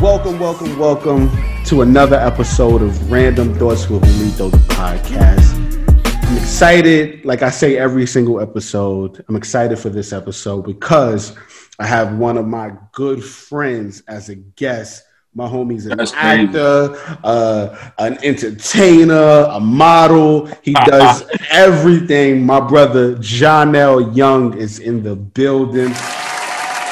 [0.00, 1.28] Welcome, welcome, welcome
[1.64, 5.56] to another episode of Random Thoughts with Lito, the podcast.
[6.24, 11.36] I'm excited, like I say every single episode, I'm excited for this episode because
[11.80, 15.02] I have one of my good friends as a guest.
[15.34, 20.46] My homie's an That's actor, uh, an entertainer, a model.
[20.62, 22.46] He does everything.
[22.46, 25.92] My brother Johnell Young is in the building.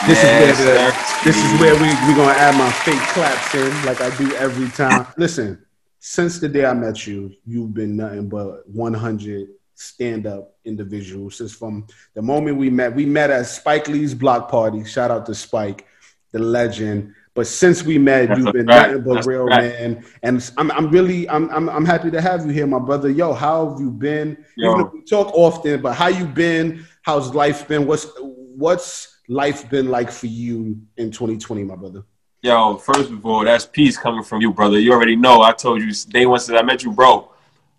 [0.04, 3.54] This Yes, is where the, this is where we we gonna add my fake claps
[3.54, 5.06] in, like I do every time.
[5.16, 5.64] Listen,
[5.98, 11.30] since the day I met you, you've been nothing but 100 stand up individual.
[11.30, 14.84] Since from the moment we met, we met at Spike Lee's block party.
[14.84, 15.86] Shout out to Spike,
[16.32, 17.14] the legend.
[17.34, 18.88] But since we met, That's you've been fact.
[18.90, 20.04] nothing but That's real man.
[20.22, 23.10] And I'm, I'm really, I'm, I'm, I'm happy to have you here, my brother.
[23.10, 24.42] Yo, how have you been?
[24.56, 24.72] Yo.
[24.72, 26.86] Even if we talk often, but how you been?
[27.02, 27.86] How's life been?
[27.86, 32.04] What's, what's life been like for you in 2020, my brother?
[32.42, 34.78] Yo, first of all, that's peace coming from you, brother.
[34.78, 35.42] You already know.
[35.42, 37.30] I told you day one since I met you, bro.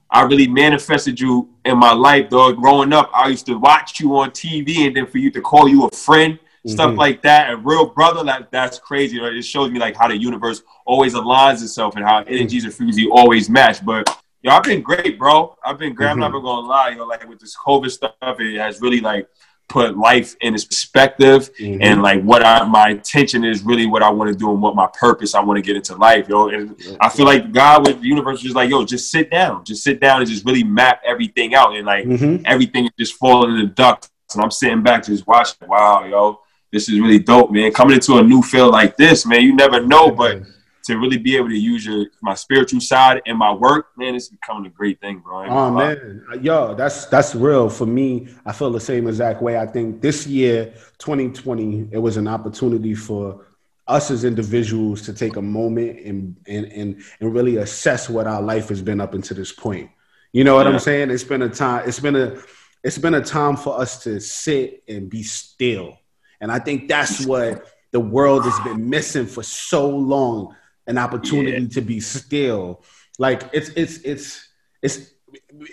[0.09, 2.57] I really manifested you in my life, dog.
[2.57, 5.67] Growing up, I used to watch you on TV, and then for you to call
[5.67, 6.97] you a friend, stuff Mhm.
[6.97, 9.19] like that, a real brother, like that's crazy.
[9.19, 9.33] Right?
[9.33, 13.07] It shows me like how the universe always aligns itself and how energies and frequency
[13.09, 13.85] always match.
[13.85, 14.09] But
[14.41, 15.55] yo, I've been great, bro.
[15.63, 16.09] I've been great.
[16.09, 16.43] I'm not Mhm.
[16.43, 17.05] gonna lie, yo.
[17.05, 19.27] Like with this COVID stuff, it has really like
[19.69, 21.81] put life in its perspective Mm-hmm.
[21.81, 24.75] and like what I my intention is really what I want to do and what
[24.75, 26.47] my purpose I want to get into life, yo.
[26.49, 29.63] And I feel like God with the universe is just like, yo, just sit down,
[29.65, 32.41] just sit down and just really map everything out, and like Mhm.
[32.45, 34.09] everything is just falling in the ducks.
[34.33, 35.67] And I'm sitting back just watching.
[35.67, 36.39] Wow, yo,
[36.71, 37.71] this is really dope, man.
[37.71, 40.41] Coming into a new field like this, man, you never know, but
[40.87, 44.29] to really be able to use your my spiritual side and my work, man, it's
[44.29, 45.45] becoming a great thing, bro.
[45.47, 48.29] Oh man, yo, that's that's real for me.
[48.45, 49.57] I feel the same exact way.
[49.59, 53.45] I think this year, 2020, it was an opportunity for
[53.87, 58.41] us as individuals to take a moment and and and, and really assess what our
[58.41, 59.89] life has been up until this point.
[60.33, 60.73] You know what Yeah.
[60.73, 61.11] I'm saying?
[61.11, 61.87] It's been a time.
[61.87, 62.37] It's been a
[62.83, 65.97] it's been a time for us to sit and be still.
[66.39, 70.55] And I think that's what the world has been missing for so long
[70.87, 72.83] an opportunity to be still.
[73.19, 74.49] Like it's it's it's
[74.81, 75.11] it's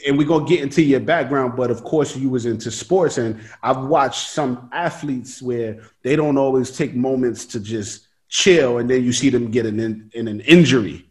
[0.06, 3.40] and we're gonna get into your background, but of course you was into sports, and
[3.62, 9.04] I've watched some athletes where they don't always take moments to just chill, and then
[9.04, 11.06] you see them get an in, in an injury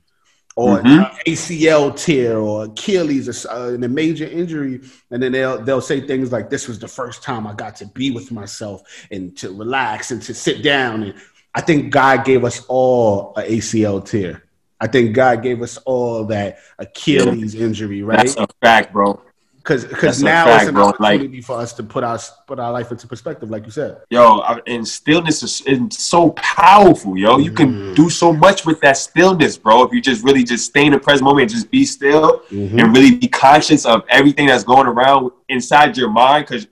[0.55, 0.85] or Mhm.
[0.85, 5.81] an ACL tear or Achilles or uh, in a major injury, and then they'll they'll
[5.81, 9.35] say things like, "This was the first time I got to be with myself and
[9.37, 11.13] to relax and to sit down." And
[11.55, 14.43] I think God gave us all a ACL tear.
[14.81, 18.17] I think God gave us all that Achilles injury, right?
[18.17, 19.21] That's a fact, bro.
[19.57, 20.87] Because because now fact, it's an bro.
[20.87, 24.01] Like- opportunity for us to put our put our life into perspective, like you said.
[24.09, 27.37] Yo, and stillness is, is so powerful, yo.
[27.37, 27.95] You can Mhm.
[27.95, 29.83] do so much with that stillness, bro.
[29.83, 32.77] If you just really just stay in the present moment and just be still Mhm.
[32.83, 36.67] and really be conscious of everything that's going around inside your mind, because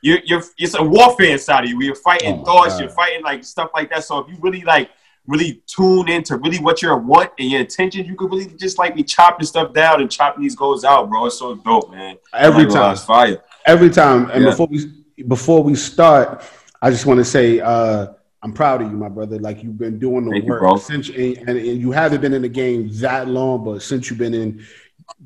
[0.00, 1.80] you're you're it's a warfare inside of you.
[1.82, 2.80] You're fighting Oh thoughts, God.
[2.80, 4.04] you're fighting like stuff like that.
[4.04, 4.90] So if you really like
[5.26, 8.94] really tune into really what your want and your intention, you could really just like
[8.94, 11.26] be chopping stuff down and chopping these goals out, bro.
[11.26, 12.16] It's so dope, man.
[12.32, 12.92] Every not time.
[12.92, 13.42] it's fire.
[13.66, 14.30] Every time.
[14.30, 14.50] And Yeah.
[14.50, 14.86] before we
[15.26, 16.42] before we start,
[16.80, 18.06] I just want to say uh,
[18.42, 19.38] I'm proud of you, my brother.
[19.38, 20.76] Like you've been doing the Thank work bro.
[20.76, 24.32] since, and, and you haven't been in the game that long, but since you've been
[24.34, 24.64] in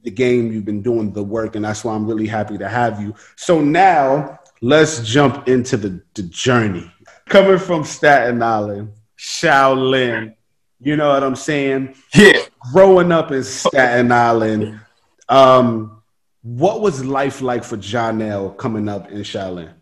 [0.03, 3.01] the game, you've been doing the work, and that's why I'm really happy to have
[3.03, 3.15] you.
[3.37, 6.91] So now let's jump into the, the journey.
[7.29, 10.35] Coming from Staten Island, Shaolin,
[10.81, 11.95] you know what I'm saying?
[12.15, 12.45] Yeah.
[12.73, 14.81] growing up in Staten Island,
[15.29, 16.03] um,
[16.43, 19.73] what was life like for Johnell coming up in Shaolin?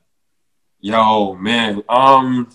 [0.81, 1.83] Yo, man.
[1.89, 2.51] Um,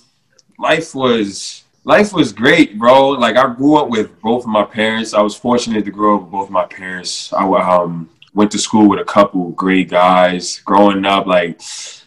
[0.58, 3.10] life was life was great, bro.
[3.10, 5.14] Like I grew up with both of my parents.
[5.14, 7.32] I was fortunate to grow up with both my parents.
[7.34, 10.60] I um went to school with a couple great guys.
[10.60, 11.62] Growing up, like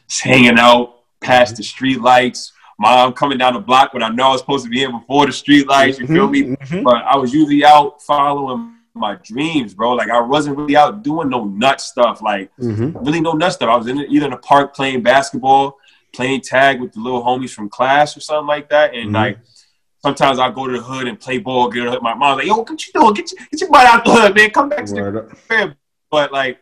[0.09, 2.53] just hanging out past the street lights.
[2.81, 5.27] Mom coming down the block when I know I was supposed to be in before
[5.27, 5.99] the street lights.
[5.99, 6.43] You feel me?
[6.57, 6.85] Mhm.
[6.85, 9.93] but I was usually out following my dreams, bro.
[9.93, 12.95] Like I wasn't really out doing no nut stuff, like Mhm.
[13.05, 13.69] really no nut stuff.
[13.69, 15.77] I was in either in the park playing basketball,
[16.15, 19.15] playing tag with the little homies from class or something like that, and Mhm.
[19.15, 19.39] like.
[20.01, 21.69] Sometimes I go to the hood and play ball.
[21.69, 23.15] Get my mom's like, "Yo, what you doing?
[23.15, 24.51] Get your, get your butt out the hood, man.
[24.51, 25.75] Come back to the crib."
[26.09, 26.61] But like,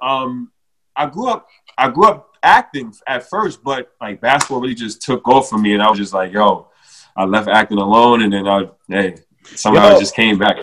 [0.00, 0.52] um,
[0.94, 1.48] I grew up.
[1.76, 5.74] I grew up acting at first, but like basketball really just took off for me,
[5.74, 6.68] and I was just like, "Yo,"
[7.16, 9.96] I left acting alone, and then I, hey, somehow Yo.
[9.96, 10.58] it just came back.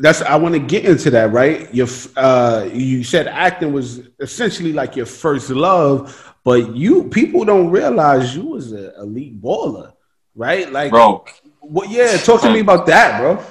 [0.00, 1.72] That's I want to get into that, right?
[1.74, 7.70] Your uh, you said acting was essentially like your first love, but you people don't
[7.70, 9.92] realize you was an elite baller,
[10.34, 10.70] right?
[10.70, 11.24] Like bro.
[11.60, 13.42] Well, yeah, talk to me about that, bro.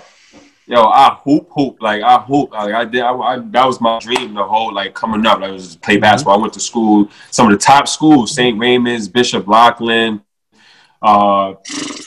[0.65, 3.01] Yo, I hoop hoop like I hoop like I did.
[3.01, 5.41] I, I, that was my dream the whole like coming up.
[5.41, 6.37] Like I was just play basketball.
[6.39, 8.57] I went to school, some of the top schools, St.
[8.57, 10.21] Raymond's, Bishop Loughlin,
[11.01, 11.55] uh,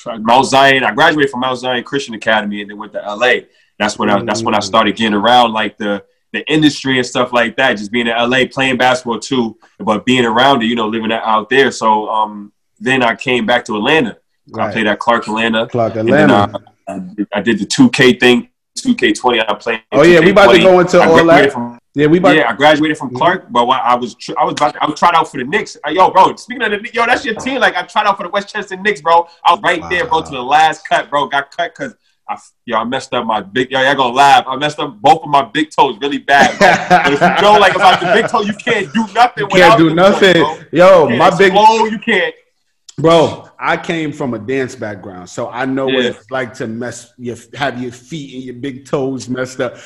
[0.07, 0.85] Mount Zion.
[0.85, 3.41] I graduated from Mount Zion Christian Academy and then went to LA.
[3.79, 4.65] That's when I that's when I mm.
[4.65, 6.03] started getting around like the
[6.33, 7.75] the industry and stuff like that.
[7.75, 11.51] Just being in LA, playing basketball too, but being around it, you know, living out
[11.51, 11.71] there.
[11.71, 14.17] So um, then I came back to Atlanta.
[14.49, 14.69] Right.
[14.69, 15.67] I played at Clark Atlanta.
[15.67, 16.53] Clark Atlanta.
[16.87, 17.01] Uh,
[17.33, 18.49] I did the 2K thing,
[18.79, 19.45] 2K20.
[19.49, 19.83] I played.
[19.93, 21.53] Oh yeah, we about to go into all that.
[21.53, 22.37] From, yeah, we about.
[22.37, 25.15] Yeah, I graduated from Clark, but I was I was about to, I was tried
[25.15, 25.77] out for the Knicks.
[25.89, 27.61] Yo, bro, speaking of the yo, that's your team.
[27.61, 29.27] Like I tried out for the Westchester Knicks, bro.
[29.45, 29.89] I was right wow.
[29.89, 31.27] there, bro, to the last cut, bro.
[31.27, 31.95] Got cut because.
[32.29, 33.71] I, yo, I messed up my big.
[33.71, 34.45] Yo, y'all gonna laugh.
[34.49, 36.59] I messed up both of my big toes really bad.
[36.59, 36.69] Bro.
[37.05, 39.45] but if you know, like about the big toe, you can't do nothing.
[39.45, 40.45] You can't do nothing.
[40.73, 41.53] Yo, my big.
[41.53, 42.35] Slow, you can't.
[42.99, 45.97] Bro, I came from a dance background, so I know yeah.
[45.97, 49.77] what it's like to mess your have your feet and your big toes messed up.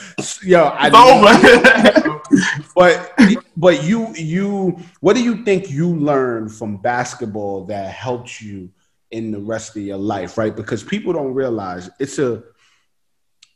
[0.43, 2.21] Yo, I know.
[2.75, 3.13] but
[3.57, 8.71] but you you what do you think you learned from basketball that helped you
[9.11, 10.55] in the rest of your life, right?
[10.55, 12.45] Because people don't realize it's a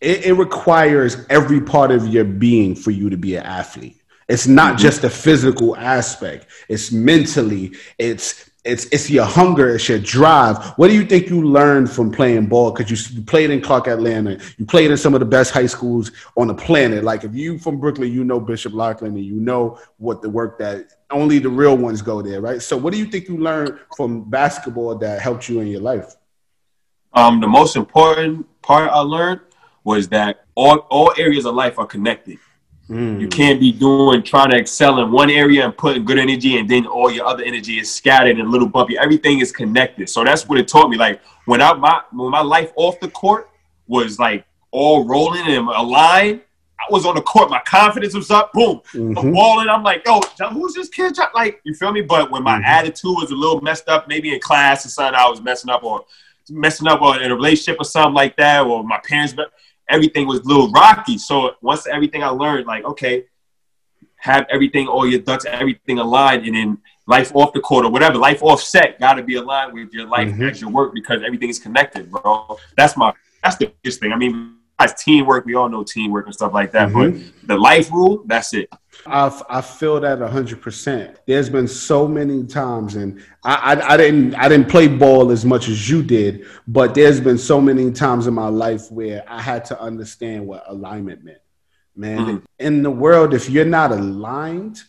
[0.01, 4.01] it, it requires every part of your being for you to be an athlete.
[4.29, 4.83] It's not mm-hmm.
[4.83, 6.47] just a physical aspect.
[6.69, 10.57] It's mentally, it's it's it's your hunger, it's your drive.
[10.79, 12.71] What do you think you learned from playing ball?
[12.71, 16.11] Because you, played in Clark Atlanta, you played in some of the best high schools
[16.37, 17.05] on the planet.
[17.05, 20.59] Like if you from Brooklyn, you know Bishop Loughlin, and you know what the work
[20.61, 22.63] that only the real ones go there, right?
[22.63, 26.17] So what do you think you learned from basketball that helped you in your life?
[27.13, 29.41] Um, the most important part I learned
[29.85, 32.39] was that all all areas of life are connected.
[32.89, 33.21] Mm.
[33.21, 36.69] You can't be doing trying to excel in one area and putting good energy, and
[36.69, 38.99] then all your other energy is scattered and a little bumpy.
[38.99, 40.09] Everything is connected.
[40.11, 40.97] So that's what it taught me.
[40.97, 43.49] Like when I my when my life off the court
[43.87, 46.43] was like all rolling and aligned.
[46.77, 49.17] I was on the court, my confidence was up, boom, mm-hmm.
[49.17, 49.69] I'm balling.
[49.69, 50.21] I'm like, yo,
[50.51, 51.17] who's this kid?
[51.35, 52.03] Like, you feel me?
[52.03, 52.65] But when my mm-hmm.
[52.65, 55.85] attitude was a little messed up, maybe in class or something, I was messing up
[55.85, 56.05] or
[56.51, 59.35] messing up or in a relationship or something like that, or my parents,
[59.89, 61.19] everything was a little rocky.
[61.19, 63.25] So once everything I learned, like, okay,
[64.17, 68.17] have everything, all your ducks, everything aligned, and then life off the court or whatever,
[68.17, 70.45] life offset, got to be aligned with your life mm-hmm.
[70.45, 72.57] as your work because everything is connected, bro.
[72.77, 74.13] That's my that's the biggest thing.
[74.13, 77.19] I mean, as teamwork, we all know teamwork and stuff like that, mm-hmm.
[77.19, 78.71] but the life rule, that's it.
[79.07, 81.21] I, I feel that hundred percent.
[81.27, 85.45] There's been so many times, and I, I, I didn't I didn't play ball as
[85.45, 89.41] much as you did, but there's been so many times in my life where I
[89.41, 91.39] had to understand what alignment meant.
[91.97, 92.45] Man, mm-hmm.
[92.59, 94.83] in the world, if you're not aligned,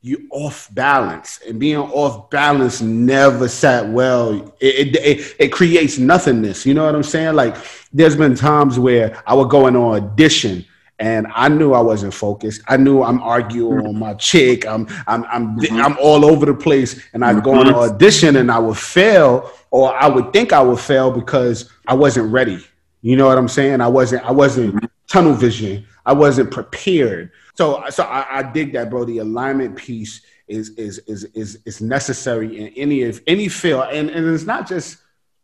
[0.00, 4.54] you're off balance, and being off balance never sat well.
[4.60, 6.64] It, it, it, it creates nothingness.
[6.64, 7.34] You know what I'm saying?
[7.34, 7.56] Like
[7.92, 10.64] there's been times where I would go in on audition
[10.98, 12.62] and I knew I wasn't focused.
[12.66, 14.66] I knew I'm arguing on my chick.
[14.66, 15.76] I'm I'm I'm mm-hmm.
[15.76, 17.74] I'm all over the place, and I'd go on mm-hmm.
[17.76, 22.32] audition and I would fail, or I would think I would fail because I wasn't
[22.32, 22.64] ready.
[23.02, 23.80] You know what I'm saying?
[23.80, 24.86] I wasn't I wasn't mm-hmm.
[25.06, 25.86] tunnel vision.
[26.04, 27.30] I wasn't prepared.
[27.54, 29.04] So so I, I dig that, bro.
[29.04, 34.10] The alignment piece is is is is is necessary in any of any field, and
[34.10, 34.98] and it's not just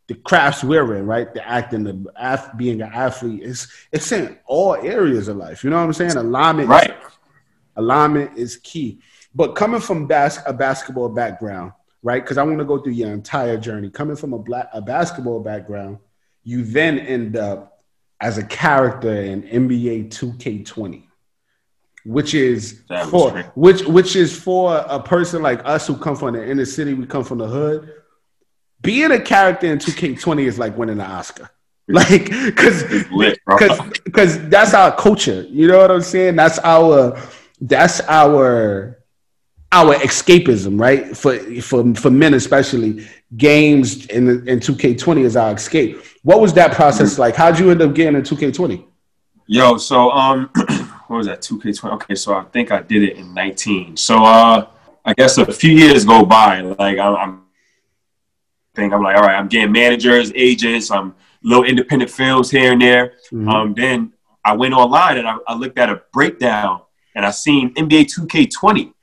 [0.07, 1.33] the crafts we're in, right?
[1.33, 5.63] The acting, the af- being an athlete, is it's in all areas of life.
[5.63, 6.15] You know what I'm saying?
[6.15, 6.91] Alignment, right?
[6.91, 7.13] Is,
[7.75, 8.99] alignment is key.
[9.33, 12.23] But coming from bas- a basketball background, right?
[12.23, 13.89] Because I want to go through your entire journey.
[13.89, 15.97] Coming from a black a basketball background,
[16.43, 17.83] you then end up
[18.21, 21.03] as a character in NBA 2K20
[22.05, 26.49] which is for which which is for a person like us who come from the
[26.49, 27.91] inner city, we come from the hood
[28.85, 31.49] being a character in 2K20 is like winning an Oscar.
[31.87, 32.83] Like, cause,
[33.47, 33.79] cause,
[34.11, 35.43] cause that's our culture.
[35.43, 36.35] You know what I'm saying?
[36.35, 37.21] That's our,
[37.61, 38.97] that's our,
[39.71, 41.15] our escapism, right?
[41.15, 43.05] For for for men especially,
[43.37, 46.01] games in in 2K20 is our escape.
[46.23, 47.21] What was that process mm-hmm.
[47.21, 47.35] like?
[47.35, 48.85] How'd you end up getting in 2K20?
[49.47, 50.49] Yo, so um,
[51.07, 51.93] what was that 2K20?
[51.93, 53.97] Okay, so I think I did it in 19.
[53.97, 54.67] So uh,
[55.03, 56.61] I guess a few years go by.
[56.61, 57.44] Like I'm, I'm
[58.75, 58.93] thing.
[58.93, 63.13] I'm like, all right, I'm getting managers, agents, I'm little independent films here and there.
[63.31, 63.49] Mm-hmm.
[63.49, 64.13] Um, then
[64.43, 66.81] I went online and I, I, looked at a breakdown
[67.15, 68.93] and I seen NBA 2K20,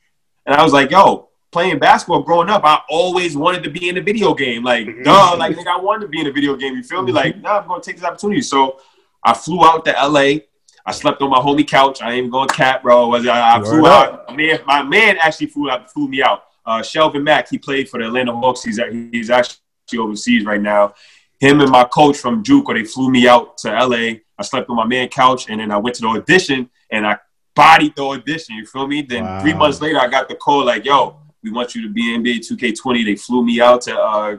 [0.46, 3.96] and I was like, yo, playing basketball growing up, I always wanted to be in
[3.98, 4.64] a video game.
[4.64, 5.02] Like, mm-hmm.
[5.02, 6.74] duh, like I wanted to be in a video game.
[6.74, 7.12] You feel me?
[7.12, 7.16] Mm-hmm.
[7.16, 8.42] Like, nah, I'm gonna take this opportunity.
[8.42, 8.80] So
[9.22, 10.40] I flew out to LA.
[10.84, 12.02] I slept on my homie couch.
[12.02, 13.14] I ain't going cat, bro.
[13.14, 14.28] I, I flew out.
[14.28, 16.44] My man, my man actually flew out, flew me out.
[16.64, 18.62] Uh, Shelvin Mack, he played for the Atlanta Hawks.
[18.62, 18.80] He's
[19.12, 19.61] he's actually
[19.98, 20.94] overseas right now.
[21.40, 24.18] him and my coach from JUCO, they flew me out to LA.
[24.38, 27.18] I slept on my man couch, and then I went to the audition, and I
[27.54, 28.56] bodied the audition.
[28.56, 29.02] You feel me?
[29.02, 29.40] Then wow.
[29.40, 32.40] three months later, I got the call like, "Yo, we want you to be NBA
[32.48, 34.36] 2K20." They flew me out to uh,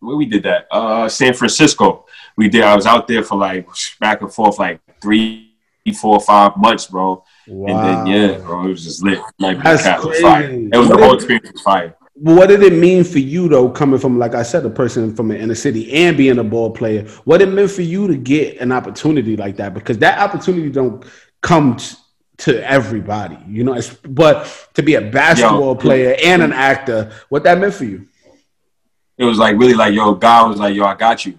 [0.00, 2.06] where we did that, uh, San Francisco.
[2.36, 2.62] We did.
[2.62, 3.68] I was out there for like
[4.00, 5.52] back and forth, like three,
[6.00, 7.24] four, five months, bro.
[7.46, 7.66] Wow.
[7.68, 9.20] And then yeah, bro, it was just lit.
[9.38, 10.22] Like That's crazy.
[10.22, 10.50] Fire.
[10.50, 11.96] It was what the whole experience was fire.
[12.18, 15.28] What did it mean for you though, coming from like I said, a person from
[15.28, 17.06] the inner city and being a ball player?
[17.24, 19.74] What it meant for you to get an opportunity like that?
[19.74, 21.04] Because that opportunity don't
[21.42, 21.94] come t-
[22.38, 23.74] to everybody, you know.
[23.74, 27.84] it's, but to be a basketball yo, player and an actor, what that meant for
[27.84, 28.06] you?
[29.18, 31.38] It was like really like, yo, God was like, yo, I got you.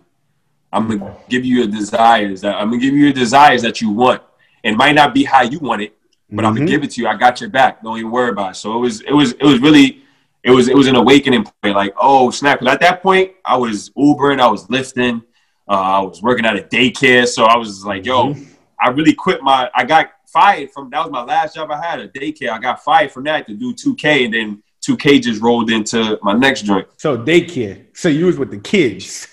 [0.72, 3.91] I'm gonna give you your desires that I'm gonna give you your desires that you
[3.91, 4.22] want.
[4.63, 5.98] It might not be how you want it,
[6.29, 6.46] but mm-hmm.
[6.46, 7.07] I'm gonna give it to you.
[7.07, 7.81] I got your back.
[7.81, 8.55] Don't even worry about it.
[8.55, 10.03] So it was it was it was really
[10.47, 11.75] it was it was an awakening point.
[11.75, 12.59] Like oh snap!
[12.59, 15.21] Because at that point I was Ubering, I was lifting,
[15.67, 17.27] uh, I was working at a daycare.
[17.27, 18.43] So I was like, yo, mm-hmm.
[18.79, 19.69] I really quit my.
[19.75, 22.51] I got fired from that was my last job I had a daycare.
[22.51, 26.33] I got fired from that to do 2K, and then 2K just rolled into my
[26.33, 26.87] next joint.
[26.95, 27.85] So daycare.
[27.93, 29.27] So you was with the kids.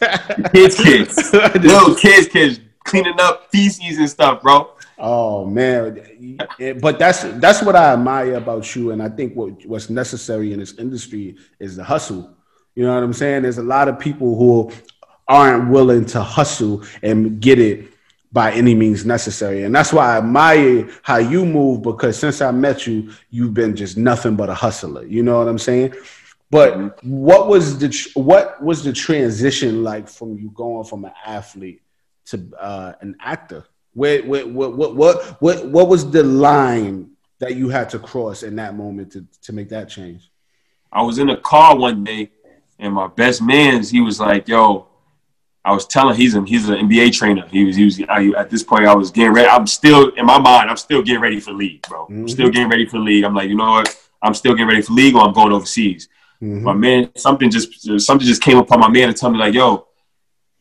[0.52, 4.73] kids, kids, little kids, kids cleaning up feces and stuff, bro.
[4.98, 6.38] Oh man,
[6.80, 10.60] but that's that's what I admire about you, and I think what what's necessary in
[10.60, 12.36] this industry is the hustle.
[12.74, 13.42] You know what I'm saying?
[13.42, 14.72] There's a lot of people who
[15.26, 17.88] aren't willing to hustle and get it
[18.32, 19.62] by any means necessary.
[19.62, 23.76] And that's why I admire how you move because since I met you, you've been
[23.76, 25.06] just nothing but a hustler.
[25.06, 25.94] You know what I'm saying?
[26.50, 31.80] But what was the what was the transition like from you going from an athlete
[32.26, 33.64] to uh, an actor?
[33.94, 38.42] Where, where, what, what, what, what, what was the line that you had to cross
[38.42, 40.30] in that moment to, to make that change?
[40.92, 42.30] I was in a car one day,
[42.78, 44.86] and my best man's he was like, "Yo,
[45.64, 47.46] I was telling he's an he's an NBA trainer.
[47.48, 49.48] He was he was I, at this point I was getting ready.
[49.48, 50.70] I'm still in my mind.
[50.70, 52.04] I'm still getting ready for league, bro.
[52.04, 52.22] Mm-hmm.
[52.22, 53.24] I'm still getting ready for league.
[53.24, 53.96] I'm like, you know what?
[54.22, 56.08] I'm still getting ready for league, or I'm going overseas.
[56.40, 56.62] Mm-hmm.
[56.62, 59.88] My man, something just something just came upon my man to tell me like, yo,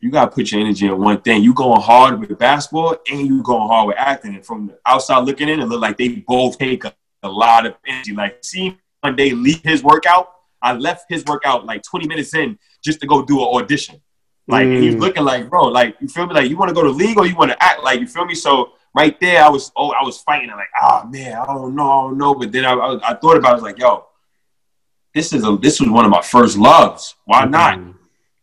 [0.04, 1.42] you gotta put your energy in one thing.
[1.42, 4.34] You going hard with basketball, and you going hard with acting.
[4.34, 7.64] And from the outside looking in, it looked like they both take a, a lot
[7.64, 8.12] of energy.
[8.12, 10.30] Like, see, one day leave his workout.
[10.60, 14.02] I left his workout like 20 minutes in just to go do an audition.
[14.46, 14.82] Like mm.
[14.82, 16.34] he's looking like, bro, like you feel me?
[16.34, 17.82] Like you want to go to league or you want to act?
[17.82, 18.34] Like you feel me?
[18.34, 20.50] So right there, I was oh, I was fighting.
[20.50, 22.34] I'm like, oh man, I don't know, I don't know.
[22.34, 24.04] But then I, I, I thought about, it, I was like, yo,
[25.14, 27.14] this is a this was one of my first loves.
[27.24, 27.78] Why not?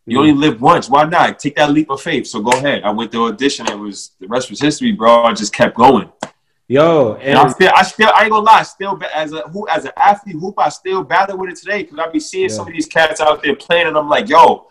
[0.04, 0.90] You only live once.
[0.90, 1.38] Why not?
[1.38, 2.26] Take that leap of faith.
[2.26, 2.82] So go ahead.
[2.82, 3.68] I went to audition.
[3.68, 5.22] It was the rest was history, bro.
[5.22, 6.10] I just kept going.
[6.68, 8.62] Yo, and, and I still, I still, I ain't gonna lie.
[8.62, 11.98] Still, as a who, as an athlete, hoop, I still battle with it today because
[11.98, 12.56] I be seeing yeah.
[12.56, 14.68] some of these cats out there playing, and I'm like, yo,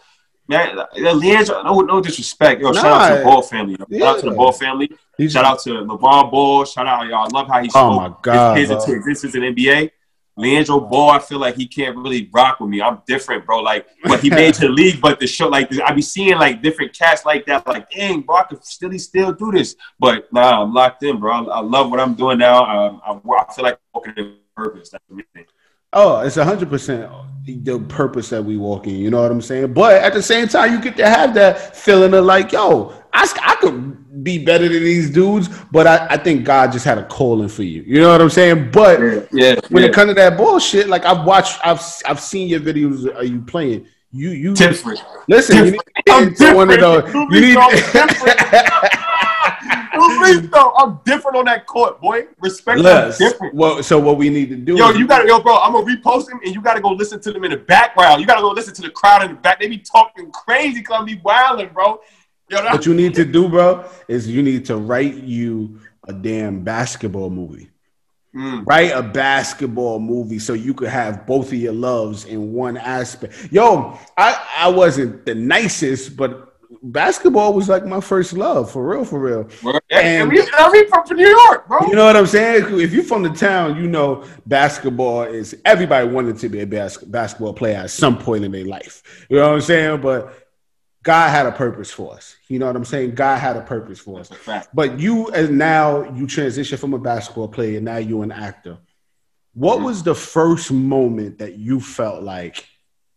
[0.47, 2.61] man, Leandro, no, no disrespect.
[2.61, 3.75] Yo, nah, shout out to the Ball family.
[3.77, 3.85] Yo.
[3.89, 3.99] Yeah.
[3.99, 4.91] Shout out to the Ball family.
[5.17, 6.65] He's, shout out to LeVar Ball.
[6.65, 7.27] Shout out, y'all.
[7.27, 9.91] I love how he oh spoke oh my God, his kids into existence in NBA.
[10.41, 12.81] Leandro Ball, I feel like he can't really rock with me.
[12.81, 13.59] I'm different, bro.
[13.59, 16.61] Like what he made to the league, but the show, like I be seeing like
[16.61, 17.67] different cats like that.
[17.67, 19.75] Like, dang, bro, I could still still do this.
[19.99, 21.31] But nah, I'm locked in, bro.
[21.31, 22.63] I, I love what I'm doing now.
[22.63, 24.89] I, I, feel like walking in purpose.
[24.89, 25.45] That's the thing.
[25.93, 27.11] Oh, it's hundred percent
[27.45, 28.95] the purpose that we walk in.
[28.95, 29.73] You know what I'm saying?
[29.73, 33.27] But at the same time, you get to have that feeling of like, yo, I,
[33.41, 37.05] I could be better than these dudes, but I, I think God just had a
[37.05, 37.83] calling for you.
[37.83, 38.71] You know what I'm saying?
[38.71, 39.89] But yeah, yeah when yeah.
[39.89, 43.41] it comes to that bullshit, like I've watched, I've I've seen your videos of you
[43.41, 43.87] playing.
[44.11, 45.01] You you different.
[45.27, 45.81] Listen, different.
[46.05, 47.13] you need to one of those.
[47.13, 47.57] You need.
[50.51, 50.73] though.
[50.77, 52.27] I'm different on that court, boy.
[52.39, 53.17] Respect Less.
[53.17, 53.53] different.
[53.55, 54.75] Well, so what we need to do?
[54.75, 55.57] Yo, you gotta, yo, bro.
[55.57, 58.21] I'm gonna repost them, and you gotta go listen to them in the background.
[58.21, 59.59] You gotta go listen to the crowd in the back.
[59.59, 61.99] They be talking crazy, cause I be wilding, bro.
[62.51, 66.63] Yo, what you need to do, bro, is you need to write you a damn
[66.63, 67.69] basketball movie.
[68.35, 68.65] Mm.
[68.65, 73.51] Write a basketball movie so you could have both of your loves in one aspect.
[73.51, 79.05] Yo, I, I wasn't the nicest, but basketball was like my first love, for real,
[79.05, 79.49] for real.
[79.89, 81.79] and I'm from New York, bro.
[81.87, 82.79] You know what I'm saying?
[82.79, 86.97] If you're from the town, you know basketball is everybody wanted to be a bas-
[86.97, 89.25] basketball player at some point in their life.
[89.29, 90.01] You know what I'm saying?
[90.01, 90.50] But
[91.03, 92.35] God had a purpose for us.
[92.47, 93.15] You know what I'm saying?
[93.15, 94.29] God had a purpose for us.
[94.73, 98.77] But you, as now you transition from a basketball player, now you're an actor.
[99.53, 99.85] What mm-hmm.
[99.85, 102.67] was the first moment that you felt like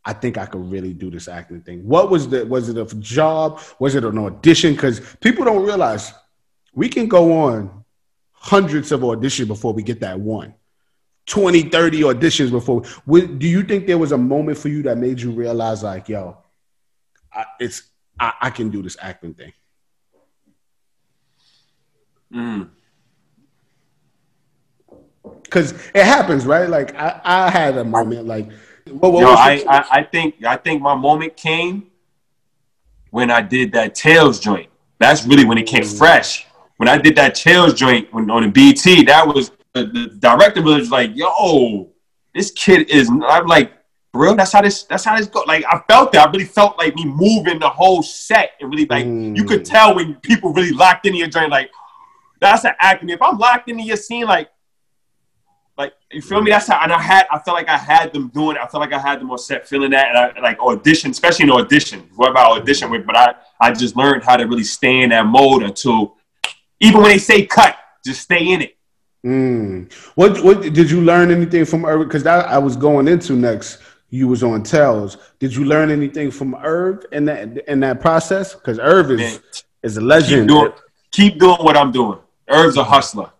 [0.04, 1.86] I think I could really do this acting thing.
[1.86, 3.60] What was the was it a job?
[3.78, 4.74] Was it an audition?
[4.74, 6.12] Because people don't realize
[6.74, 7.84] we can go on
[8.32, 10.54] hundreds of auditions before we get that one.
[11.26, 12.82] 20, 30 auditions before.
[13.06, 16.36] Do you think there was a moment for you that made you realize, like, yo,
[17.34, 17.82] I, it's
[18.18, 19.52] I, I can do this acting thing.
[22.32, 22.68] Mm.
[25.50, 26.68] Cause it happens, right?
[26.68, 28.50] Like I, I had a moment like
[28.90, 31.90] what, what Yo, was I, I, I think I think my moment came
[33.10, 34.68] when I did that Tales joint.
[34.98, 36.46] That's really when it came fresh.
[36.76, 40.62] When I did that Tales joint when, on the BT, that was the, the director
[40.62, 41.90] was like, "Yo,
[42.34, 43.72] this kid is." I'm like,
[44.14, 44.36] "For real?
[44.36, 44.84] That's how this.
[44.84, 46.28] That's how this go." Like I felt that.
[46.28, 49.70] I really felt like me moving the whole set and really like you could Mm.
[49.70, 51.50] tell when people really locked into your joint.
[51.50, 51.70] Like
[52.40, 53.08] that's an acting.
[53.10, 54.50] If I'm locked into your scene, like
[55.76, 56.52] like you feel me?
[56.52, 58.54] That's how, and I had, I felt like I had them doing.
[58.56, 58.62] it.
[58.62, 61.46] I felt like I had them on set feeling that, and I like audition, especially
[61.46, 63.04] in audition, whoever I audition with.
[63.04, 66.14] But I, I just learned how to really stay in that mode until,
[66.78, 68.76] even when they say cut, just stay in it.
[69.26, 69.92] Mm.
[70.14, 72.06] What what did you learn anything from Irv?
[72.06, 73.78] Because that I was going into next.
[74.14, 75.16] You was on Tales.
[75.40, 78.54] Did you learn anything from Irv in that in that process?
[78.54, 79.40] Because Irv is Man,
[79.82, 80.42] is a legend.
[80.42, 80.72] keep doing,
[81.10, 82.20] keep doing what I'm doing.
[82.48, 83.30] Irv's a hustler.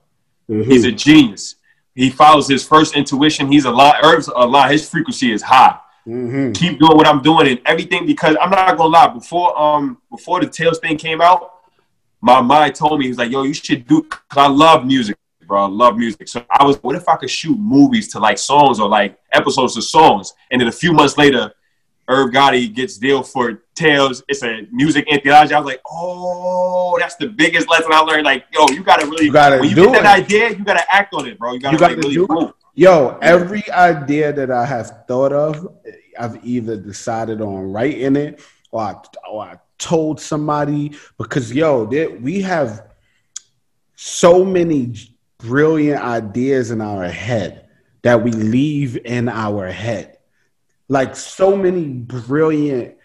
[0.50, 0.64] Mhm.
[0.64, 1.54] He's a genius.
[1.95, 3.52] He follows his first intuition.
[3.52, 4.04] He's a lot.
[4.04, 4.73] Irv's a lot.
[4.73, 5.78] His frequency is high.
[6.09, 6.52] Mhm.
[6.54, 9.07] keep doing what I'm doing and everything because I'm not gonna lie.
[9.07, 11.52] Before um before the Tales thing came out,
[12.21, 15.16] my mind told me he was like, "Yo, you should do." Cause I love music,
[15.46, 15.64] bro.
[15.64, 16.28] I love music.
[16.28, 19.76] So I was, what if I could shoot movies to like songs or like episodes
[19.76, 20.32] of songs?
[20.50, 21.52] And then a few months later,
[22.08, 24.22] Irv Gotti gets deal for Tales.
[24.28, 25.54] It's a music anthology.
[25.54, 28.24] I was like, oh, that's the biggest lesson I learned.
[28.24, 30.24] Like, yo, you gotta really You gotta when you do get that it.
[30.24, 31.54] idea, you gotta act on it, bro.
[31.54, 32.54] You gotta, You gotta really do it.
[32.74, 35.66] Yo, every idea that I have thought of,
[36.18, 38.94] I've either decided on writing it or I,
[39.30, 42.88] or I told somebody because yo, there, we have
[43.94, 44.92] so many
[45.44, 47.68] brilliant ideas in our head
[48.02, 50.18] that we leave in our head.
[50.88, 52.96] Like so many brilliant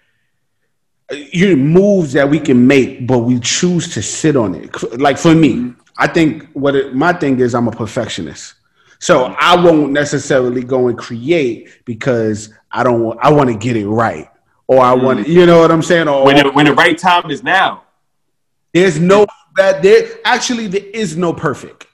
[1.11, 4.99] you moves that we can make, but we choose to sit on it.
[4.99, 8.55] Like for me, I think what it, my thing is, I'm a perfectionist.
[8.99, 13.75] So I won't necessarily go and create because I don't want I want to get
[13.75, 14.29] it right.
[14.67, 15.31] Or I want to mm-hmm.
[15.31, 16.07] you know what I'm saying?
[16.07, 17.83] Or When the, when the right time is now.
[18.73, 21.87] there's no that there actually there is no perfect.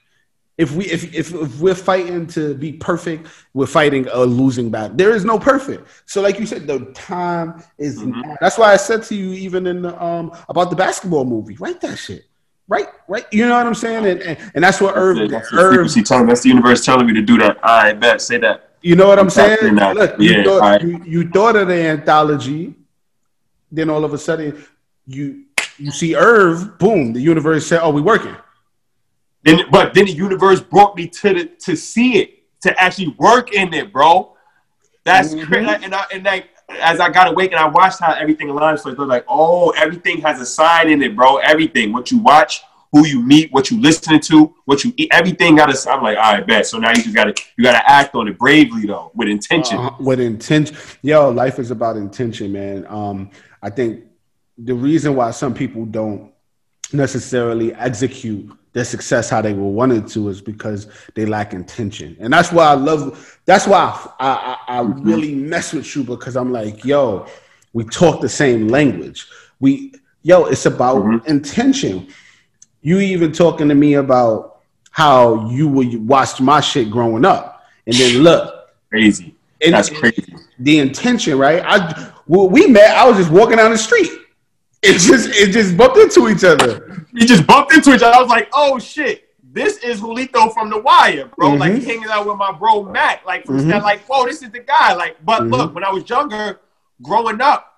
[0.58, 4.96] If we if, if if we're fighting to be perfect, we're fighting a losing battle.
[4.96, 5.86] There is no perfect.
[6.06, 8.36] So like you said, the time is Mhm.
[8.40, 11.80] that's why I said to you even in the um about the basketball movie, write
[11.82, 12.24] that shit.
[12.68, 13.26] Right, right.
[13.30, 14.06] You know what I'm saying?
[14.06, 16.26] And and, and that's what Irv, That's the Irv telling.
[16.26, 17.58] That's the universe telling me to do that.
[17.62, 18.22] I bet.
[18.22, 18.70] Say that.
[18.80, 19.94] You know what I'm Exactly saying?
[19.94, 20.80] Look, you, Yeah, thought, right.
[20.82, 22.74] you, you thought of the anthology,
[23.70, 24.64] then all of a sudden
[25.06, 25.42] you
[25.78, 28.34] you see Irv, boom, the universe said, "Oh, we working."
[29.46, 33.52] Then, but then the universe brought me to the to see it, to actually work
[33.52, 34.34] in it, bro.
[35.04, 35.46] That's Mhm.
[35.46, 35.84] crazy.
[35.84, 36.48] And I and like
[36.82, 40.20] as I got awake and I watched how everything aligns, so it's like, oh, everything
[40.22, 41.36] has a sign in it, bro.
[41.36, 45.54] Everything, what you watch, who you meet, what you listening to, what you eat, everything
[45.54, 45.90] got a.
[45.90, 46.66] I'm like, all right, bet.
[46.66, 49.78] So now you just gotta you gotta act on it bravely though, with intention.
[49.78, 50.76] Uh, with intention.
[51.02, 52.84] Yo, life is about intention, man.
[52.88, 53.30] Um,
[53.62, 54.02] I think
[54.58, 56.32] the reason why some people don't
[56.92, 62.30] necessarily execute their success how they were wanted to is because they lack intention, and
[62.30, 63.40] that's why I love.
[63.46, 63.78] That's why
[64.20, 67.26] I I, I really mess with you because I'm like, yo,
[67.72, 69.26] we talk the same language.
[69.60, 71.26] We yo, it's about Mhm.
[71.26, 72.08] intention.
[72.82, 74.58] You even talking to me about
[74.90, 78.68] how you would watch my shit growing up, and then look.
[78.90, 79.34] Crazy.
[79.64, 80.36] And That's crazy.
[80.58, 81.62] the intention, right?
[81.64, 82.90] I well, we met.
[82.94, 84.10] I was just walking down the street.
[84.88, 87.04] It just it just bumped into each other.
[87.12, 88.14] We just bumped into each other.
[88.16, 91.50] I was like, oh shit, this is Julito from The Wire, bro.
[91.54, 91.78] Like Mhm.
[91.78, 93.82] he hanging out with my bro Mac, like from Mhm.
[93.82, 94.94] Like, whoa, this is the guy.
[94.94, 95.50] Like, but Mhm.
[95.52, 96.60] look, when I was younger,
[97.02, 97.72] growing up,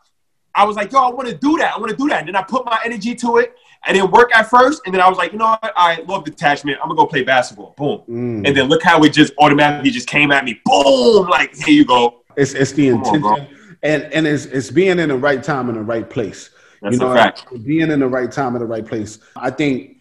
[0.55, 1.75] I was like, yo, I want to do that.
[1.75, 2.21] I want to do that.
[2.21, 3.55] And then I put my energy to it.
[3.85, 5.73] I didn't work at first, and then I was like, you know what?
[5.77, 6.79] I love detachment.
[6.83, 7.75] I'm gonna go play basketball.
[7.79, 8.01] Boom.
[8.43, 8.47] Mm.
[8.47, 10.61] And then look how it just automatically just came at me.
[10.65, 11.29] Boom!
[11.29, 12.23] Like here you go.
[12.37, 13.37] It's it's the Come intention, bro.
[13.85, 16.51] and and it's it's being in the right time in the right place.
[16.83, 17.47] That's you know, a fact.
[17.65, 19.19] being in the right time in the right place.
[19.37, 19.97] I think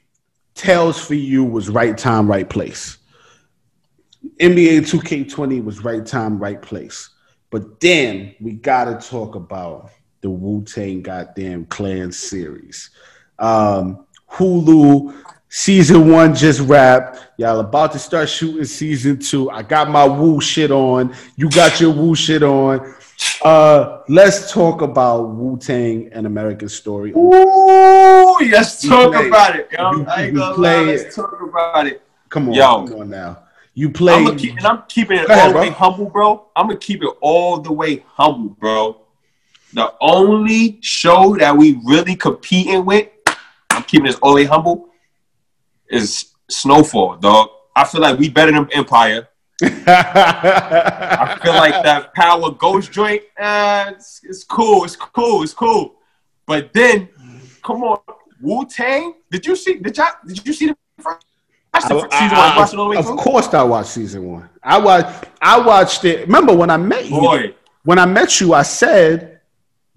[0.53, 2.97] Tales for you was right time, right place.
[4.39, 7.09] NBA 2K20 was right time, right place.
[7.49, 12.89] But then we gotta talk about the Wu Tang goddamn Clan series.
[13.39, 15.15] Um, Hulu
[15.49, 17.19] season one just wrapped.
[17.37, 19.49] Y'all about to start shooting season two.
[19.49, 21.13] I got my Wu shit on.
[21.35, 22.95] You got your Wu shit on.
[23.43, 27.11] Uh, let's talk about Wu Tang and American Story.
[27.11, 29.69] Ooh, let's You talk play- about it.
[29.71, 29.91] Yo.
[29.91, 30.91] you- I ain't you gonna play lie.
[30.91, 31.01] it.
[31.03, 32.01] Let's talk about it.
[32.29, 32.87] Come on, Yo.
[32.87, 33.39] come on now.
[33.73, 34.13] You play.
[34.13, 36.45] I'm gonna keep, and I'm keeping it ahead, all the way humble, bro.
[36.55, 38.97] I'm gonna keep it all the way humble, bro.
[39.73, 43.07] The only show that we really competing with,
[43.69, 44.89] I'm keeping this all the way humble,
[45.89, 47.49] is Snowfall, dog.
[47.75, 49.27] I feel like we better than Empire.
[49.61, 55.95] I feel like that Power Ghost joint, uh, it's, it's cool, it's cool, it's cool.
[56.45, 57.09] But then,
[57.63, 57.99] come on,
[58.41, 59.15] Wu Tang.
[59.31, 59.75] Did you see?
[59.75, 61.25] Did you did you see the first
[61.81, 62.09] season one?
[62.11, 64.49] I, I, of course, I watched season one.
[64.63, 65.25] I watched.
[65.41, 66.21] I watched it.
[66.21, 67.19] Remember when I met you?
[67.19, 67.55] Boy.
[67.83, 69.41] When I met you, I said,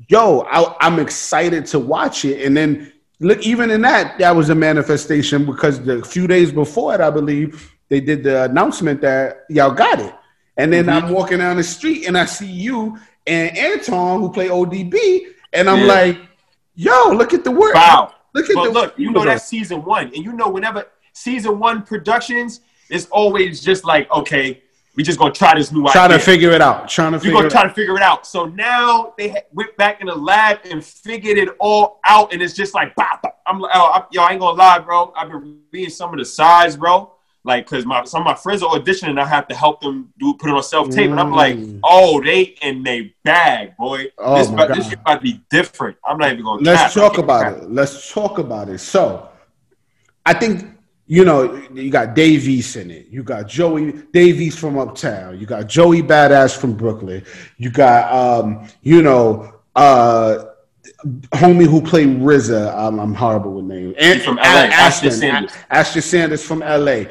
[0.08, 4.48] "Yo, I, I'm excited to watch it." And then look, even in that, that was
[4.48, 9.44] a manifestation because the few days before it, I believe they did the announcement that
[9.50, 10.14] y'all got it.
[10.56, 11.06] And then mm-hmm.
[11.06, 15.20] I'm walking down the street and I see you and Anton who play ODB,
[15.52, 15.86] and I'm yeah.
[15.86, 16.18] like,
[16.74, 17.74] "Yo, look at the work!
[17.74, 18.98] Wow, look at but the look.
[18.98, 23.84] You know that's season one, and you know whenever season one productions is always just
[23.84, 24.62] like, okay,
[24.96, 25.92] we just gonna try this new idea.
[25.92, 26.88] trying to figure it out.
[26.88, 28.26] Trying to We're gonna try to figure it out.
[28.26, 32.54] So now they went back in the lab and figured it all out, and it's
[32.54, 33.30] just like, bah, bah.
[33.46, 35.12] I'm like, oh, I, yo, I ain't gonna lie, bro.
[35.16, 37.12] I've been reading some of the sides, bro.
[37.42, 40.12] Like, cause my some of my friends are auditioning, and I have to help them
[40.18, 41.12] do put it on self tape, mm.
[41.12, 41.80] and I'm like, mm.
[41.82, 44.06] oh, they in they bag, boy.
[44.18, 44.68] Oh this, God.
[44.74, 45.96] this about to be different.
[46.06, 46.62] I'm not even gonna.
[46.62, 47.70] Let's talk about it.
[47.70, 48.78] Let's talk about it.
[48.78, 49.30] So,
[50.26, 50.66] I think
[51.06, 53.06] you know, you got Dave East in it.
[53.08, 55.40] You got Joey Dave East from Uptown.
[55.40, 57.24] You got Joey Badass from Brooklyn.
[57.56, 60.44] You got um, you know, uh
[61.32, 62.76] homie who played RZA.
[62.76, 63.94] Um, I'm horrible with names.
[63.98, 65.52] And from LA, Ashton, Sanders.
[65.70, 67.04] Ashton Sanders from LA.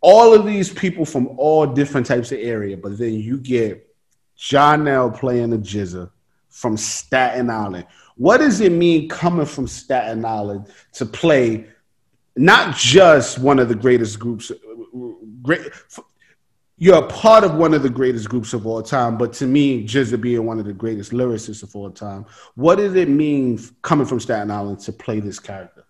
[0.00, 3.88] All of these people from all different types of area, but then you get
[4.36, 6.10] John playing the GZA
[6.48, 7.86] from Staten Island.
[8.16, 11.66] What does it mean coming from Staten Island to play
[12.36, 14.50] not just one of the greatest groups,
[15.42, 15.70] great.
[16.82, 19.84] You're a part of one of the greatest groups of all time, but to me,
[19.84, 24.04] GZA being one of the greatest lyricists of all time, what did it mean coming
[24.04, 25.84] from Staten Island to play this character?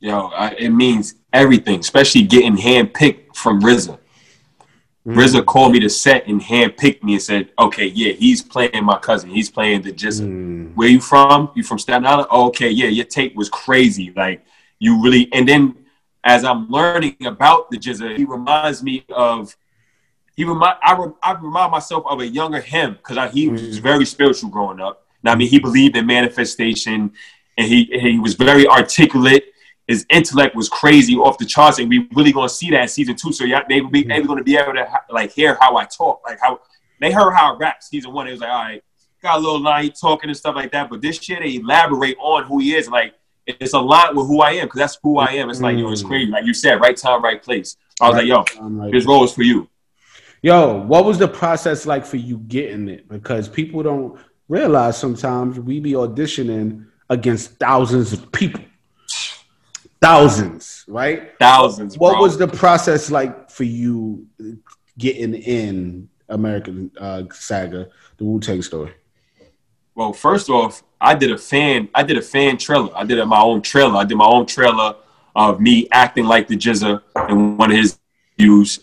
[0.00, 3.98] Yo, I, it means everything, especially getting handpicked from RZA.
[5.06, 5.18] Mm-hmm.
[5.18, 8.96] RZA called me to set and handpicked me and said, "Okay, yeah, he's playing my
[8.96, 9.28] cousin.
[9.28, 10.22] He's playing the GZA.
[10.22, 10.74] Mm.
[10.74, 11.50] Where you from?
[11.54, 12.28] You from Staten Island?
[12.30, 14.14] Oh, okay, yeah, your tape was crazy.
[14.16, 14.42] Like
[14.78, 15.76] you really and then
[16.24, 19.54] as I'm learning about the GZA, he reminds me of
[20.36, 23.82] he remind I, re, I remind myself of a younger him because he was mm.
[23.82, 25.06] very spiritual growing up.
[25.22, 27.12] Now, I mean, he believed in manifestation,
[27.58, 29.44] and he he was very articulate.
[29.86, 33.16] His intellect was crazy off the charts, and we really gonna see that in season
[33.16, 33.32] two.
[33.32, 36.38] So yeah, they be maybe gonna be able to like hear how I talk, like
[36.40, 36.60] how
[37.00, 37.82] they heard how I rap.
[37.82, 38.84] Season one, it was like, all right,
[39.22, 40.88] got a little line talking and stuff like that.
[40.88, 43.14] But this shit, they elaborate on who he is, like
[43.46, 45.50] it's a lot with who I am because that's who I am.
[45.50, 46.30] It's like, yo, it's crazy.
[46.30, 47.76] Like you said, right time, right place.
[48.00, 49.68] I was right like, yo, right this role is for you.
[50.44, 53.08] Yo, what was the process like for you getting it?
[53.08, 58.60] Because people don't realize sometimes we be auditioning against thousands of people.
[60.00, 61.38] Thousands, right?
[61.38, 61.96] Thousands.
[61.96, 62.22] What bro.
[62.22, 64.26] was the process like for you
[64.98, 68.92] getting in American uh, Saga, the Wu Tang story?
[69.94, 71.88] Well, first off, I did a fan.
[71.94, 72.90] I did a fan trailer.
[72.96, 73.96] I did my own trailer.
[73.96, 74.96] I did my own trailer
[75.36, 78.00] of me acting like the GZA in one of his
[78.36, 78.80] views.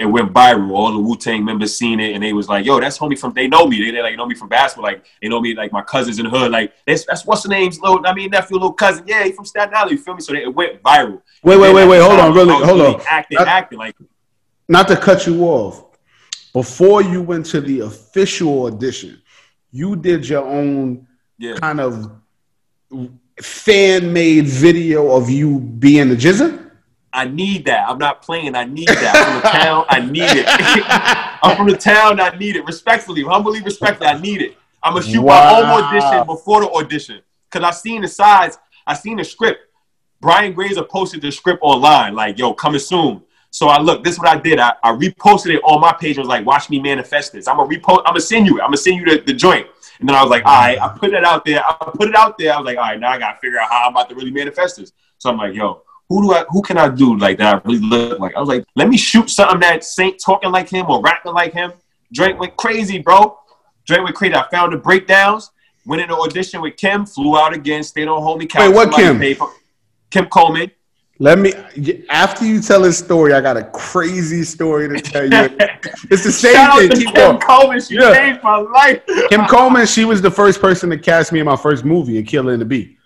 [0.00, 0.70] It went viral.
[0.70, 3.34] All the Wu Tang members seen it, and they was like, "Yo, that's homie from."
[3.34, 3.84] They know me.
[3.84, 4.90] They, they like know me from basketball.
[4.90, 6.50] Like they know me like my cousins in the hood.
[6.50, 8.00] Like that's, that's what's the name's little.
[8.06, 9.04] I mean nephew, little cousin.
[9.06, 9.92] Yeah, he from Staten Island.
[9.92, 10.22] You feel me?
[10.22, 11.20] So they, it went viral.
[11.44, 12.00] Wait, wait, wait, wait.
[12.00, 13.02] Hold on, really, hold on.
[13.06, 13.94] Acting, not, acting like.
[14.68, 15.84] Not to cut you off.
[16.54, 19.20] Before you went to the official audition,
[19.70, 21.06] you did your own
[21.38, 21.56] yeah.
[21.56, 22.10] kind of
[23.42, 26.69] fan made video of you being the GZA?
[27.12, 27.88] I need that.
[27.88, 28.54] I'm not playing.
[28.54, 29.14] I need that.
[29.16, 29.84] I'm from the town.
[29.88, 30.44] I need it.
[31.42, 32.20] I'm from the town.
[32.20, 32.64] I need it.
[32.64, 34.56] Respectfully, humbly, respectfully, I need it.
[34.82, 35.60] I'm gonna shoot wow.
[35.62, 37.20] my own audition before the audition
[37.50, 38.58] because I seen the sides.
[38.86, 39.60] I seen the script.
[40.20, 44.20] Brian Grazer posted the script online, like, "Yo, coming soon." So I look, this is
[44.20, 44.60] what I did.
[44.60, 47.48] I, I reposted it on my page and was like, watch me manifest this.
[47.48, 48.62] I'm gonna repost, I'm gonna send you it.
[48.62, 49.66] I'm gonna send you the, the joint.
[49.98, 51.62] And then I was like, all right, I put it out there.
[51.64, 52.54] I put it out there.
[52.54, 54.30] I was like, all right, now I gotta figure out how I'm about to really
[54.30, 54.92] manifest this.
[55.18, 57.80] So I'm like, yo, who do I who can I do like that I really
[57.80, 58.34] look like?
[58.34, 61.52] I was like, let me shoot something that Saint talking like him or rapping like
[61.52, 61.72] him.
[62.12, 63.38] Drake went crazy, bro.
[63.86, 64.34] Drake went crazy.
[64.34, 65.52] I found the breakdowns,
[65.86, 68.68] went in the audition with Kim, flew out again, stayed on homie couch.
[68.68, 69.20] Wait, what Kim?
[70.10, 70.72] Kim Coleman.
[71.20, 71.52] Let me
[72.08, 75.30] after you tell this story, I got a crazy story to tell you.
[76.10, 76.90] it's the same Shout thing.
[76.90, 77.38] Out to Keep Kim going.
[77.38, 78.14] Coleman, she yeah.
[78.14, 79.00] changed my life.
[79.28, 82.22] Kim Coleman, she was the first person to cast me in my first movie, A
[82.24, 82.96] Killer in the Beat.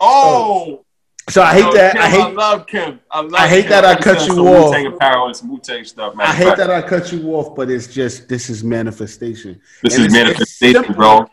[0.00, 0.84] Oh.
[1.28, 1.92] So I hate Yo, that.
[1.92, 2.20] Kim, I hate.
[2.20, 3.00] I love Kim.
[3.10, 3.70] I, love I hate Kim.
[3.70, 4.94] that I cut you off.
[4.94, 6.26] Apparel and some Wu-Tang stuff, man.
[6.26, 9.60] I hate that I cut you off, but it's just this is manifestation.
[9.82, 11.28] This and is manifestation, bro.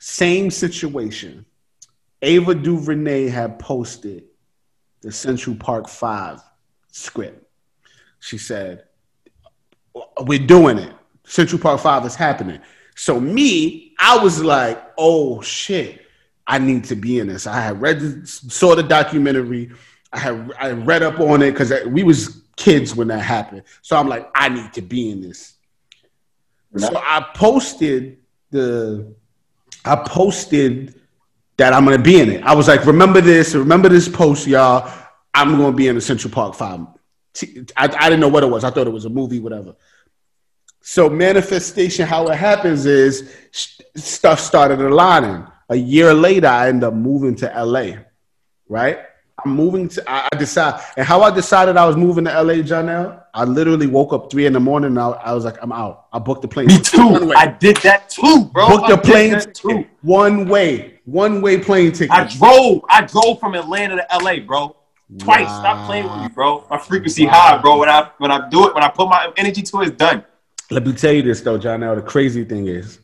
[0.00, 1.46] Same situation.
[2.20, 4.24] Ava DuVernay had posted
[5.02, 6.40] the Central Park Five
[6.90, 7.46] script.
[8.18, 8.84] She said,
[10.20, 10.92] "We're doing it.
[11.24, 12.60] Central Park Five is happening."
[12.96, 16.03] So me, I was like, "Oh shit,
[16.46, 19.70] I need to be in this." I had read, saw the documentary.
[20.12, 23.62] I had I read up on it because we was kids when that happened.
[23.82, 25.54] So I'm like, I need to be in this.
[26.76, 28.18] So I posted
[28.50, 29.14] the,
[29.84, 31.00] I posted
[31.56, 32.42] that I'm gonna be in it.
[32.42, 34.92] I was like, remember this, remember this post, y'all.
[35.32, 36.80] I'm gonna be in the Central Park Five.
[37.76, 38.64] I, I didn't know what it was.
[38.64, 39.74] I thought it was a movie, whatever.
[40.80, 43.32] So manifestation, how it happens is
[43.96, 45.46] stuff started aligning.
[45.68, 48.02] A year later, I end up moving to LA,
[48.68, 48.98] right?
[49.44, 50.10] I'm moving to.
[50.10, 53.22] I, I decide, and how I decided I was moving to LA, Johnell.
[53.34, 54.88] I literally woke up three in the morning.
[54.88, 56.06] And I, I was like, I'm out.
[56.12, 56.66] I booked the plane.
[56.66, 57.32] Me too.
[57.36, 58.68] I did that too, bro.
[58.68, 59.86] Booked the plane too.
[60.02, 62.12] One way, one way plane ticket.
[62.12, 62.84] I drove.
[62.88, 64.76] I drove from Atlanta to LA, bro.
[65.18, 65.46] Twice.
[65.46, 65.60] Wow.
[65.60, 66.64] Stop playing with me, bro.
[66.70, 67.32] My frequency wow.
[67.32, 67.78] high, bro.
[67.78, 70.24] When I when I do it, when I put my energy to it, it's done.
[70.70, 71.96] Let me tell you this though, Johnell.
[71.96, 73.00] The crazy thing is,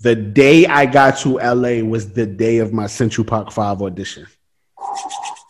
[0.00, 4.26] the day I got to LA was the day of my Central Park Five audition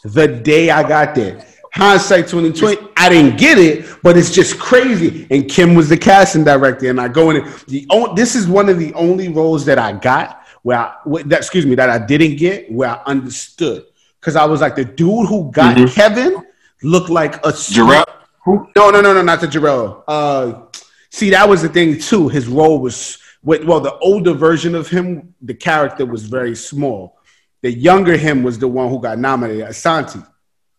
[0.05, 1.45] the day I got there.
[1.73, 5.27] Hindsight 2020, I didn't get it, but it's just crazy.
[5.31, 7.45] And Kim was the casting director, and I go in.
[7.67, 10.95] The this is one of the only roles that I got where I,
[11.27, 13.85] that excuse me that I didn't get where I understood
[14.19, 15.95] because I was like the dude who got mm-hmm.
[15.95, 16.45] Kevin
[16.83, 18.05] looked like a Jarrell.
[18.47, 20.03] No, no, no, no, not the Jarrell.
[20.09, 20.63] Uh,
[21.11, 22.29] see, that was the thing too.
[22.29, 27.19] His role was well, the older version of him, the character was very small.
[27.63, 30.25] The younger him was the one who got nominated, Asante.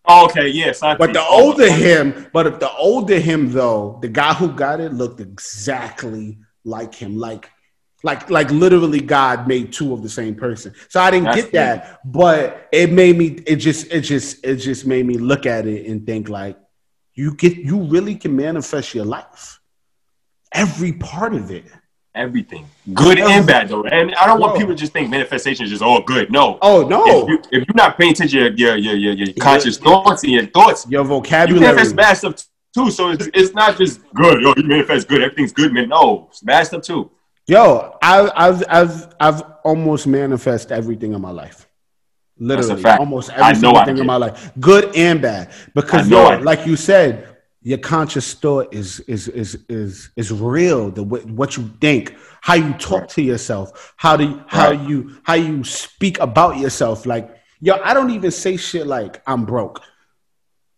[0.06, 0.80] Oh, okay, yes.
[0.82, 4.80] Yeah, but the older him, but if the older him though, the guy who got
[4.80, 7.50] it looked exactly like him, like
[8.04, 10.74] like like literally God made two of the same person.
[10.88, 12.12] So I didn't That's get that, good.
[12.14, 15.86] but it made me it just it just it just made me look at it
[15.86, 16.58] and think like
[17.14, 19.60] you get you really can manifest your life.
[20.54, 21.66] Every part of it
[22.20, 23.84] everything, good and bad though.
[23.84, 26.32] And I don't want people to just think manifestation is just all good.
[26.32, 26.60] No.
[26.62, 27.04] Oh no.
[27.06, 30.34] If, you, if you're not paying attention to your your your, your conscious thoughts and
[30.34, 32.92] your thoughts, your vocabulary, you manifest bad stuff too.
[32.92, 34.42] So it's, it's not just good.
[34.42, 35.24] Yo, you manifest good.
[35.24, 35.90] Everything's good, man.
[35.90, 37.10] No, it's bad stuff too.
[37.48, 41.68] Yo, I, I've I've I've almost manifest everything in my life.
[42.38, 45.52] Literally, almost every single thing in my life, good and bad.
[45.74, 47.29] Because yo, like you said,
[47.62, 52.74] your conscious thought is is is is is real the what you think how you
[52.74, 53.10] talk right.
[53.10, 54.88] to yourself how do you, how right.
[54.88, 57.06] you how you speak about yourself.
[57.06, 59.82] Like yo i don't even say shit like i'm broke.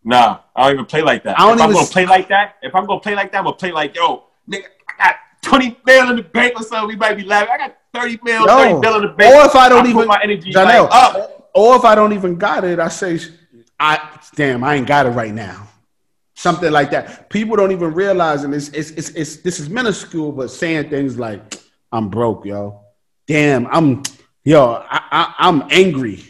[0.03, 1.39] Nah i don't even play like that.
[1.39, 3.43] I don't if i'm gonna play like that if i'm gonna play like that i'm
[3.43, 6.95] gonna play like yo nigga i got 20 mil in the bank or something we
[6.95, 7.49] might be laughing.
[7.51, 9.35] I got 30 mil yo, 30 mil in the bank.
[9.35, 11.51] Or if i don't I even my energy Johnell, like up.
[11.53, 13.19] or if i don't even got it i say
[13.79, 15.67] i damn i ain't got it right now
[16.41, 17.29] something like that.
[17.29, 21.17] People don't even realize, and it's it's it's, it's this is minuscule, but saying things
[21.17, 22.81] like "I'm broke, yo,"
[23.27, 24.03] "Damn, I'm
[24.43, 26.23] yo," I, I am angry.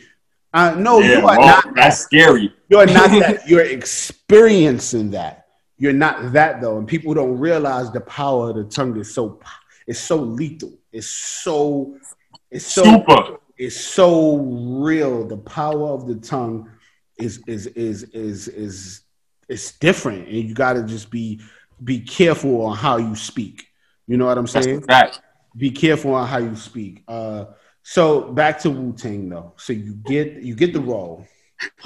[0.54, 1.76] Uh, I know yeah, you are well, not.
[1.76, 2.04] That's that.
[2.04, 2.54] scary.
[2.70, 3.44] You're not that.
[3.48, 5.48] You're experiencing that.
[5.78, 9.40] You're not that though, and people don't realize the power of the tongue is so
[9.88, 10.74] it's so lethal.
[10.92, 11.98] It's so
[12.52, 13.38] it's so Super.
[13.58, 15.26] it's so real.
[15.26, 16.70] The power of the tongue
[17.18, 19.02] is is is is is
[19.52, 21.42] it's different, and you got to just be
[21.84, 23.68] be careful on how you speak.
[24.08, 24.86] You know what I'm saying?
[24.88, 25.18] Right.
[25.58, 27.04] Be careful on how you speak.
[27.08, 27.46] Uh,
[27.84, 29.54] so back to Wu Tang though.
[29.58, 31.26] So you get you get the role.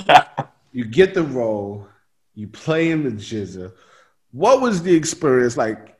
[0.72, 1.88] you get the role.
[2.36, 3.72] You play in the GZA.
[4.32, 5.98] What was the experience like?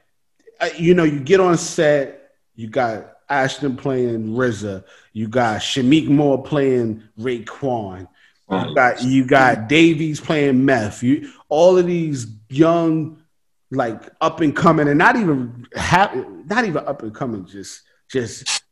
[0.60, 2.34] Uh, you know, you get on set.
[2.56, 4.84] You got Ashton playing RZA.
[5.14, 8.08] You got Shameik Moore playing Raekwon.
[8.52, 11.02] You got you got Dave East playing meth.
[11.02, 13.24] You all of these young,
[13.72, 18.64] like up and coming, and not even have, not even up and coming, just just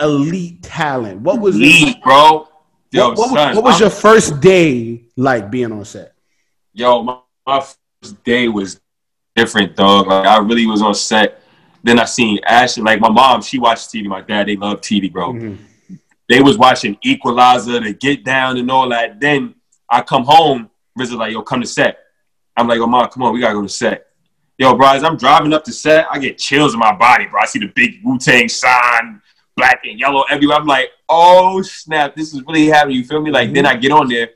[0.00, 1.20] elite talent.
[1.20, 2.48] What was elite, it, bro?
[2.90, 6.14] Yo, what, what, son, what was your first day like being on set?
[6.72, 8.80] Yo, my, my first day was
[9.36, 10.08] different, dog.
[10.08, 11.42] Like I really was on set.
[11.84, 12.84] Then I seen Ashton.
[12.84, 14.06] Like my mom, she watched TV.
[14.06, 15.32] My dad, they love TV, bro.
[15.32, 15.66] Mm-hmm
[16.32, 19.20] they was watching Equalizer, to Get Down, and all that.
[19.20, 19.54] Then
[19.88, 21.98] I come home, RZA like, yo, come to set.
[22.56, 24.06] I'm like, oh, mom, come on, we gotta go to set.
[24.56, 27.40] Yo, bro, as I'm driving up to set, I get chills in my body, bro.
[27.40, 29.20] I see the big Wu Tang sign,
[29.56, 30.56] black and yellow everywhere.
[30.56, 32.96] I'm like, oh snap, this is really happening.
[32.96, 33.30] You feel me?
[33.30, 33.54] Like, mm-hmm.
[33.54, 34.30] then I get on there,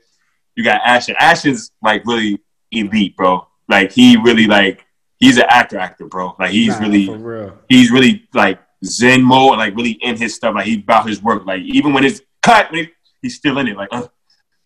[0.55, 1.15] you got Ashton.
[1.19, 2.39] Ashton's like really
[2.71, 3.47] elite, bro.
[3.67, 4.85] Like he really like
[5.17, 6.35] he's an actor, actor, bro.
[6.37, 10.55] Like he's nah, really, he's really like zen mode, like really in his stuff.
[10.55, 11.45] Like he about his work.
[11.45, 12.73] Like even when it's cut,
[13.21, 13.77] he's still in it.
[13.77, 14.07] Like uh,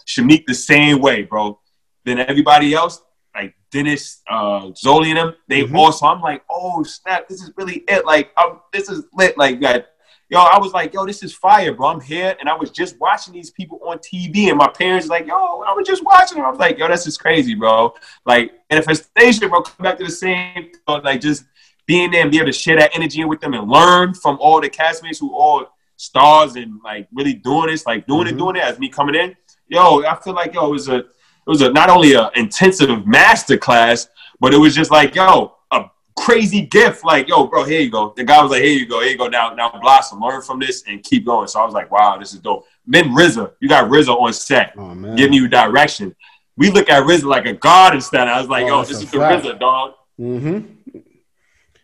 [0.05, 1.59] Shameik the same way, bro.
[2.05, 3.01] Then everybody else,
[3.35, 5.77] like Dennis, uh, Zolee and them, they Mhm.
[5.77, 6.05] also.
[6.07, 8.05] I'm like, oh snap, this is really it.
[8.05, 9.37] Like I'm, this is lit.
[9.37, 9.87] Like that.
[10.29, 11.87] Yo, I was like, yo, this is fire, bro.
[11.89, 15.27] I'm here, and I was just watching these people on TV, and my parents like,
[15.27, 16.45] yo, I was just watching them.
[16.45, 17.93] I was like, yo, this is crazy, bro.
[18.25, 19.61] Like manifestation, bro.
[19.61, 21.43] Come back to the same, like just
[21.91, 24.61] being there and be able to share that energy with them and learn from all
[24.61, 25.59] the castmates who all
[25.97, 28.31] stars and like really doing this, like doing Mhm.
[28.31, 29.35] it, doing it as me coming in.
[29.67, 32.89] Yo, I feel like yo, it was a, it was a not only a intensive
[33.05, 34.07] master class,
[34.39, 35.31] but it was just like yo,
[35.71, 35.79] a
[36.17, 37.03] crazy gift.
[37.03, 38.13] Like yo, bro, here you go.
[38.15, 39.27] The guy was like, here you go, here you go.
[39.27, 41.47] Now, now blossom, learn from this and keep going.
[41.49, 42.65] So I was like, wow, this is dope.
[42.87, 46.15] Then RZA, you got RZA on set Oh giving you direction.
[46.57, 48.27] We look at RZA like a god instead.
[48.27, 49.17] I was like, Oh, yo, this is the.
[49.17, 49.93] RZA, dog.
[50.19, 50.57] Mm-hmm.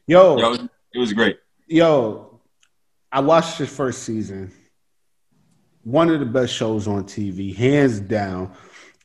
[0.07, 0.53] Yo, Yo,
[0.93, 1.37] it was great.
[1.67, 2.39] yo,
[3.11, 4.51] I watched the first season.
[5.83, 8.53] One of the best shows on TV, hands down.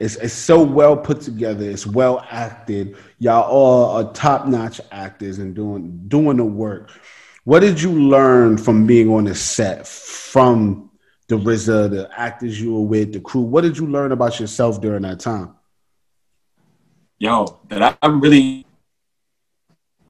[0.00, 1.68] It's, it's so well put together.
[1.68, 2.96] It's well acted.
[3.18, 6.90] Y'all all are top notch actors and doing doing the work.
[7.44, 10.90] What did you learn from being on the set from
[11.28, 13.42] the RZA, the actors you were with, the crew?
[13.42, 15.54] What did you learn about yourself during that time?
[17.18, 18.66] yo, that I, I'm really,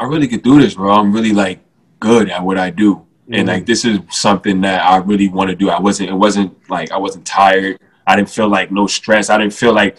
[0.03, 0.91] I really could do this, bro.
[0.93, 1.61] I'm really like
[2.01, 3.53] good at what I do, and Mhm.
[3.53, 5.71] like this is something that I really want to do.
[5.71, 7.79] I wasn't, it wasn't like I wasn't tired.
[8.07, 9.31] I didn't feel like no stress.
[9.31, 9.97] I didn't feel like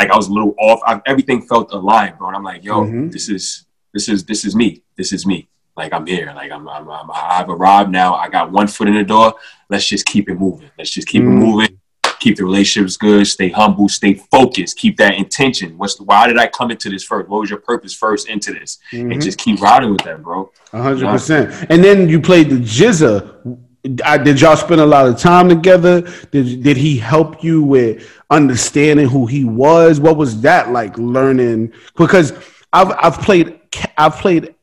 [0.00, 0.80] like I was a little off.
[0.86, 2.28] I, everything felt alive, bro.
[2.28, 3.12] And I'm like, yo, Mhm.
[3.12, 4.82] this is this is this is me.
[4.96, 5.46] This is me.
[5.76, 6.32] Like I'm here.
[6.34, 8.14] Like I'm, I'm, I'm I've arrived now.
[8.14, 9.34] I got one foot in the door.
[9.68, 10.70] Let's just keep it moving.
[10.78, 11.32] Let's just keep Mm.
[11.32, 11.78] it moving.
[12.24, 13.26] Keep the relationships good.
[13.26, 13.86] Stay humble.
[13.86, 14.78] Stay focused.
[14.78, 15.76] Keep that intention.
[15.76, 17.28] What's the, why did I come into this first?
[17.28, 18.78] What was your purpose first into this?
[18.92, 19.12] Mhm.
[19.12, 20.50] And just keep riding with that, bro.
[20.72, 21.66] Hundred percent.
[21.68, 23.58] And then you played the GZA.
[24.06, 26.00] I, did y'all spend a lot of time together?
[26.30, 30.00] Did did he help you with understanding who he was?
[30.00, 31.74] What was that like learning?
[31.94, 32.32] Because
[32.72, 33.60] I've I've played
[33.98, 34.54] I've played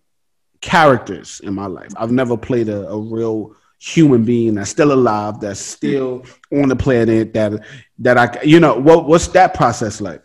[0.61, 1.91] characters in my life.
[1.95, 6.75] I've never played a, a real human being that's still alive, that's still on the
[6.75, 7.33] planet.
[7.33, 7.65] That
[7.99, 10.23] that I you know what what's that process like?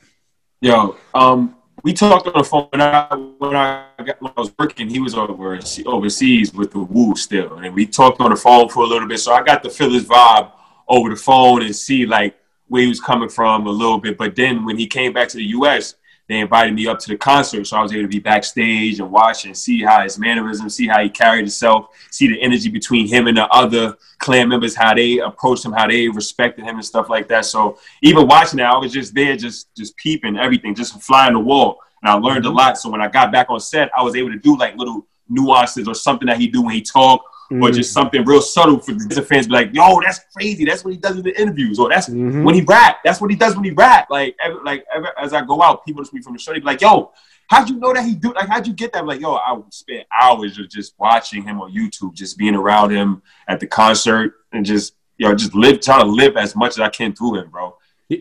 [0.60, 4.52] Yo, um, we talked on the phone when I when I, got, when I was
[4.58, 4.90] working.
[4.90, 8.84] He was over overseas with the Wu still, and we talked on the phone for
[8.84, 9.20] a little bit.
[9.20, 10.52] So I got to feel his vibe
[10.86, 12.36] over the phone and see like
[12.68, 14.18] where he was coming from a little bit.
[14.18, 15.94] But then when he came back to the U.S.,
[16.28, 19.10] they invited me up to the concert, so I was able to be backstage and
[19.10, 23.06] watch and see how his mannerisms, see how he carried himself, see the energy between
[23.06, 26.84] him and the other clan members, how they approached him, how they respected him and
[26.84, 27.44] stuff like that.
[27.44, 31.40] So even watching that, I was just there, just just peeping everything, just flying the
[31.40, 32.58] wall, and I learned a mm-hmm.
[32.58, 32.78] lot.
[32.78, 35.86] So when I got back on set, I was able to do like little nuances
[35.86, 39.22] or something that he do when he talk, or just something real subtle for the
[39.22, 39.46] fans.
[39.46, 40.64] Be like, "Yo, that's crazy.
[40.64, 42.44] That's what he does in the interviews, or that's Mhm.
[42.44, 42.98] when he rap.
[43.04, 44.09] That's what he does when he rap.
[44.11, 46.52] Like, ever, like ever, as I go out, people just me from the show.
[46.52, 47.12] They be like, "Yo,
[47.48, 48.32] how'd you know that he do?
[48.32, 51.42] Like, how'd you get that?" I'm like, yo, I would spend hours of just watching
[51.44, 55.80] him on YouTube, just being around him at the concert, and just yo, just live,
[55.80, 57.74] try to live as much as I can through him, bro.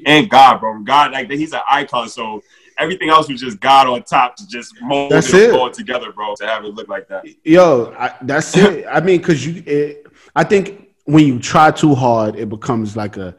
[0.06, 2.10] And God, bro, God, like he's an icon.
[2.10, 2.42] So
[2.78, 5.54] everything else was just God on top to just mold That's it it.
[5.54, 7.26] all together, bro, to have it look like that.
[7.44, 8.86] Yo, I, that's it.
[8.90, 13.18] I mean, because you, it, I think when you try too hard, it becomes like
[13.18, 13.36] a,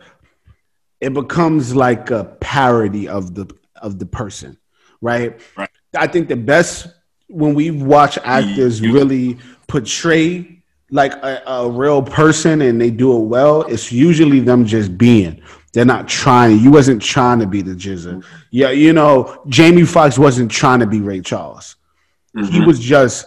[1.00, 3.46] it becomes like a parody of the
[3.82, 4.56] of the person,
[5.00, 5.38] right?
[5.56, 5.68] Right.
[5.96, 6.86] I think the best
[7.28, 10.52] when we watch actors you- really portray
[10.92, 15.42] like a, a real person and they do it well, it's usually them just being.
[15.76, 16.58] They're not trying.
[16.60, 18.24] You wasn't trying to be the GZA.
[18.50, 21.76] Yeah, you know, Jamie Foxx wasn't trying to be Ray Charles
[22.34, 22.66] he Mhm.
[22.66, 23.26] was just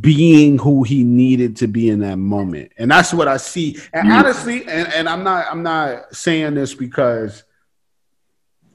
[0.00, 4.08] being who he needed to be in that moment and that's what i see and
[4.08, 4.18] Yeah.
[4.18, 7.44] honestly and, and i'm not i'm not saying this because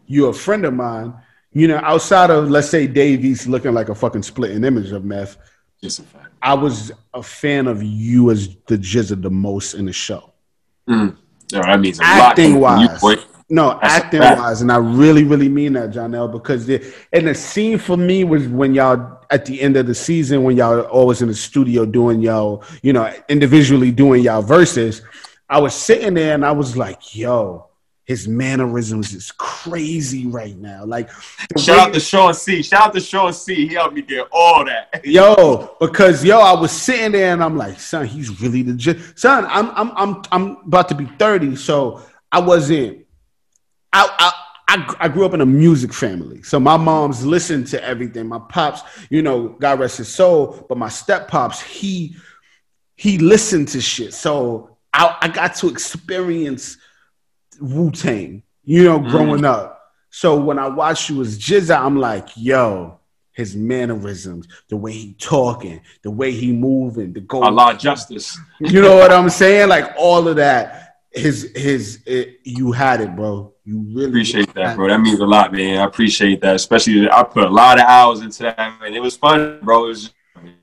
[0.05, 1.13] you're a friend of mine
[1.51, 5.03] you know outside of let's say Dave East looking like a fucking splitting image of
[5.03, 5.37] meth
[5.83, 6.27] Just a fact.
[6.43, 10.31] i was a fan of you as the GZA the most in the show
[10.89, 11.15] Mm.
[11.51, 12.59] Yo, that means a Acting.
[12.59, 13.01] Wise.
[13.51, 16.81] No, That's acting wise, and I really, really mean that, Johnell, because the
[17.11, 20.55] and the scene for me was when y'all at the end of the season when
[20.55, 25.01] y'all always in the studio doing y'all, you know, individually doing y'all verses.
[25.49, 27.70] I was sitting there and I was like, "Yo,
[28.05, 31.09] his mannerisms is crazy right now." Like,
[31.57, 32.61] Shout way- out to Sean C.
[32.63, 33.67] Shout out to Sean C.
[33.67, 35.01] He helped me get all that.
[35.05, 38.99] yo, because yo, I was sitting there and I'm like, son, he's really the j-
[39.15, 39.45] son.
[39.49, 43.05] I'm I'm I'm I'm about to be 30, so I wasn't.
[43.93, 44.33] I I.
[44.67, 48.25] I, I grew up in a music family, so my mom's listened to everything.
[48.29, 52.15] My pops, you know, God rest his soul, but my step pops, he
[52.95, 54.13] he listened to shit.
[54.13, 56.77] So I, I got to experience
[57.59, 59.45] Wu Tang, you know, growing mm.
[59.45, 59.81] up.
[60.09, 62.99] So when I watched you as GZA, I'm like, yo,
[63.33, 67.43] his mannerisms, the way he talking, the way he moving, the go.
[67.43, 68.37] Allah justice.
[68.59, 69.69] You know what I'm saying?
[69.69, 70.97] Like all of that.
[71.13, 73.53] His his it, you had it, bro.
[73.65, 74.87] You really appreciate that, bro.
[74.87, 75.79] That means a lot, man.
[75.79, 76.55] I appreciate that.
[76.55, 79.85] Especially I put a lot of hours into that, and it was fun, bro.
[79.85, 80.13] It was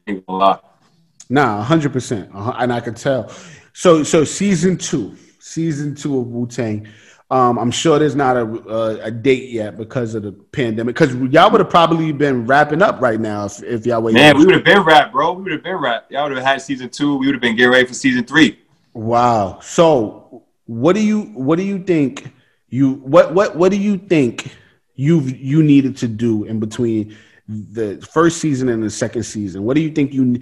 [0.07, 0.80] just, a lot.
[1.28, 3.28] Nah, hundred percent, and I could tell.
[3.74, 5.16] So so season two,
[5.49, 6.87] season two of Wu Tang
[7.31, 10.95] um, I'm sure there's not a, a, a, date yet because of the pandemic.
[10.95, 14.19] Because y'all would have probably been wrapping up right now if, if y'all waited.
[14.19, 15.33] Man, we would have been wrapped, bro.
[15.33, 16.11] We would have been wrapped.
[16.11, 17.19] Y'all would have had season two.
[17.19, 18.59] We would have been getting ready for season three.
[18.95, 19.59] Wow.
[19.61, 22.33] So, what do you what do you think
[22.71, 24.57] you what what what do you think
[24.95, 27.15] you you needed to do in between
[27.47, 29.65] the first season and the second season?
[29.65, 30.41] What do you think you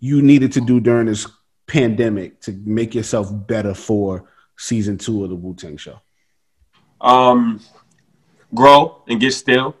[0.00, 1.26] you needed to do during this
[1.66, 6.00] pandemic to make yourself better for season two of the Wu Tang Show?
[7.00, 7.60] Um,
[8.54, 9.76] grow and get still.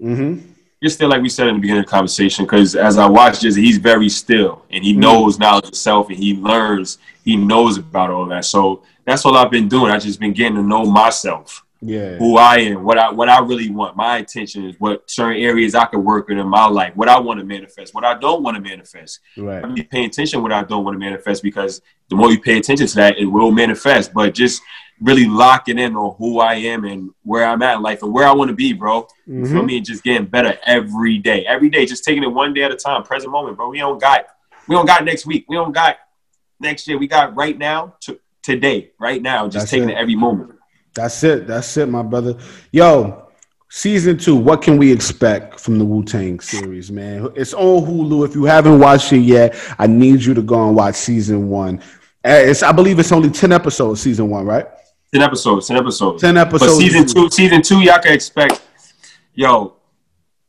[0.00, 0.48] Mm-hmm.
[0.80, 3.40] Get still, like we said in the beginning of the conversation, because as I watch
[3.40, 5.00] Jizzy, he's very still and he mm-hmm.
[5.00, 8.44] knows knowledge of self and he learns, he knows about all that.
[8.44, 9.92] So that's all I've been doing.
[9.92, 11.64] I've just been getting to know myself.
[11.84, 12.16] Yeah.
[12.16, 13.96] Who I am, what I what I really want.
[13.96, 17.18] My intention is what certain areas I could work in in my life, what I
[17.18, 19.18] want to manifest, what I don't want to manifest.
[19.36, 19.64] Right.
[19.64, 22.58] I be paying attention what I don't want to manifest because the more you pay
[22.58, 24.14] attention to that, it will manifest.
[24.14, 24.62] But just
[25.00, 28.28] really locking in on who I am and where I'm at in life and where
[28.28, 29.02] I want to be, bro.
[29.28, 29.46] Mm-hmm.
[29.46, 31.44] For me, just getting better every day.
[31.46, 33.68] Every day, just taking it one day at a time, present moment, bro.
[33.68, 34.26] We don't got
[34.68, 35.46] we don't got next week.
[35.48, 35.96] We don't got
[36.60, 36.96] next year.
[36.96, 39.94] We got right now to today, right now, just That's taking it.
[39.94, 40.58] it every moment.
[40.94, 41.46] That's it.
[41.46, 42.36] That's it, my brother.
[42.70, 43.28] Yo,
[43.68, 47.30] season two, what can we expect from the Wu Tang series, man?
[47.34, 48.26] It's on Hulu.
[48.28, 51.80] If you haven't watched it yet, I need you to go and watch season one.
[52.24, 54.66] Eh, it's, I believe it's only 10 episodes, season one, right?
[55.12, 55.68] Ten episodes.
[55.68, 56.22] Ten episodes.
[56.22, 56.72] Ten episodes.
[56.72, 58.62] But season two, season two, y'all can expect.
[59.34, 59.76] Yo,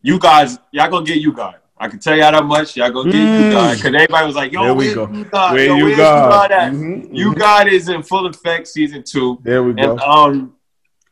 [0.01, 1.55] you guys, y'all gonna get you guys.
[1.83, 2.77] I can tell y'all that much.
[2.77, 3.45] Y'all gonna get mm.
[3.45, 5.11] you guys because everybody was like, "Yo, there we go.
[5.11, 5.53] you got?
[5.53, 6.49] Where yo, you got?
[6.49, 7.39] You mm-hmm, you mm-hmm.
[7.39, 8.69] got is in full effect.
[8.69, 9.37] Season two.
[9.43, 9.91] There we go.
[9.91, 10.55] And, um,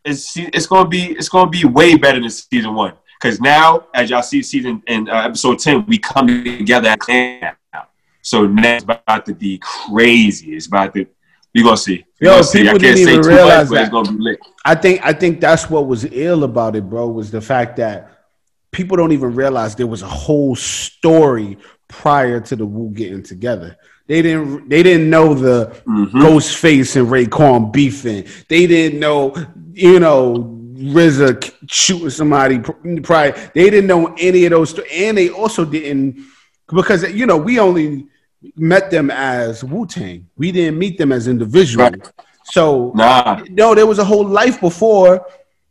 [0.06, 4.10] it's it's gonna be it's gonna be way better than season one because now, as
[4.10, 7.88] y'all see, season in uh, episode ten, we come together at now.
[8.22, 10.56] So next about to be crazy.
[10.56, 11.06] It's about to
[11.54, 12.06] you gonna see.
[12.22, 12.64] You Yo, gonna see.
[12.64, 14.38] people didn't even realize much, that.
[14.64, 17.10] I think I think that's what was ill about it, bro.
[17.10, 18.21] Was the fact that
[18.72, 21.58] people don't even realize there was a whole story
[21.88, 23.78] prior to the Wu getting together.
[24.08, 24.68] They didn't.
[24.68, 26.18] They didn't know the mm-hmm.
[26.18, 28.28] Ghostface and Raekwon beefing.
[28.50, 29.34] They didn't know,
[29.74, 32.60] you know, RZA shooting somebody.
[33.04, 33.32] Prior.
[33.54, 34.78] They didn't know any of those.
[34.92, 36.26] And they also didn't
[36.68, 38.08] because you know we only
[38.56, 40.28] met them as Wu Tang.
[40.36, 41.92] We didn't meet them as individuals.
[41.92, 42.12] Right.
[42.46, 43.44] So nah.
[43.50, 45.26] no, there was a whole life before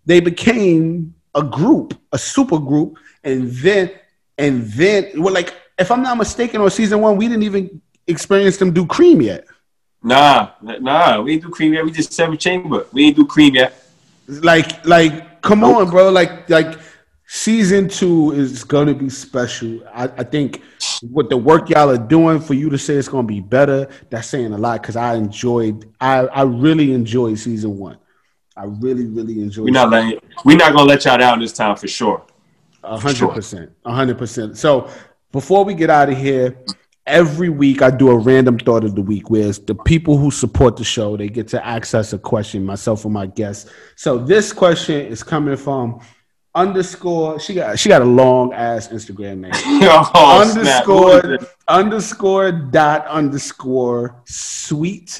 [0.06, 3.90] they became a group, a super group, and then
[4.38, 8.56] and then well, like if I'm not mistaken, on season one, we didn't even experience
[8.56, 9.46] them do cream yet.
[10.02, 11.84] Nah, nah, we didn't do cream yet.
[11.84, 12.86] We just seven chamber.
[12.92, 13.82] We didn't do cream yet.
[14.26, 15.76] Like, like, come nope.
[15.76, 16.10] on, bro.
[16.10, 16.78] Like, like
[17.26, 19.80] season two is gonna be special.
[19.94, 20.62] I, I, think
[21.10, 24.28] with the work y'all are doing for you to say it's gonna be better, that's
[24.28, 27.98] saying a lot because I enjoyed I, I really enjoyed season one.
[28.60, 31.76] I really, really enjoyed We're not letting we're not gonna let y'all down this time
[31.76, 32.22] for sure.
[32.84, 33.72] A hundred percent.
[33.86, 34.58] A hundred percent.
[34.58, 34.90] So
[35.32, 36.58] before we get out of here,
[37.06, 40.76] every week I do a random thought of the week where the people who support
[40.76, 43.70] the show they get to access a question, myself or my guests.
[43.96, 46.00] So this question is coming from
[46.54, 49.52] underscore she got she got a long ass Instagram name.
[49.54, 55.18] oh, underscore underscore dot underscore sweet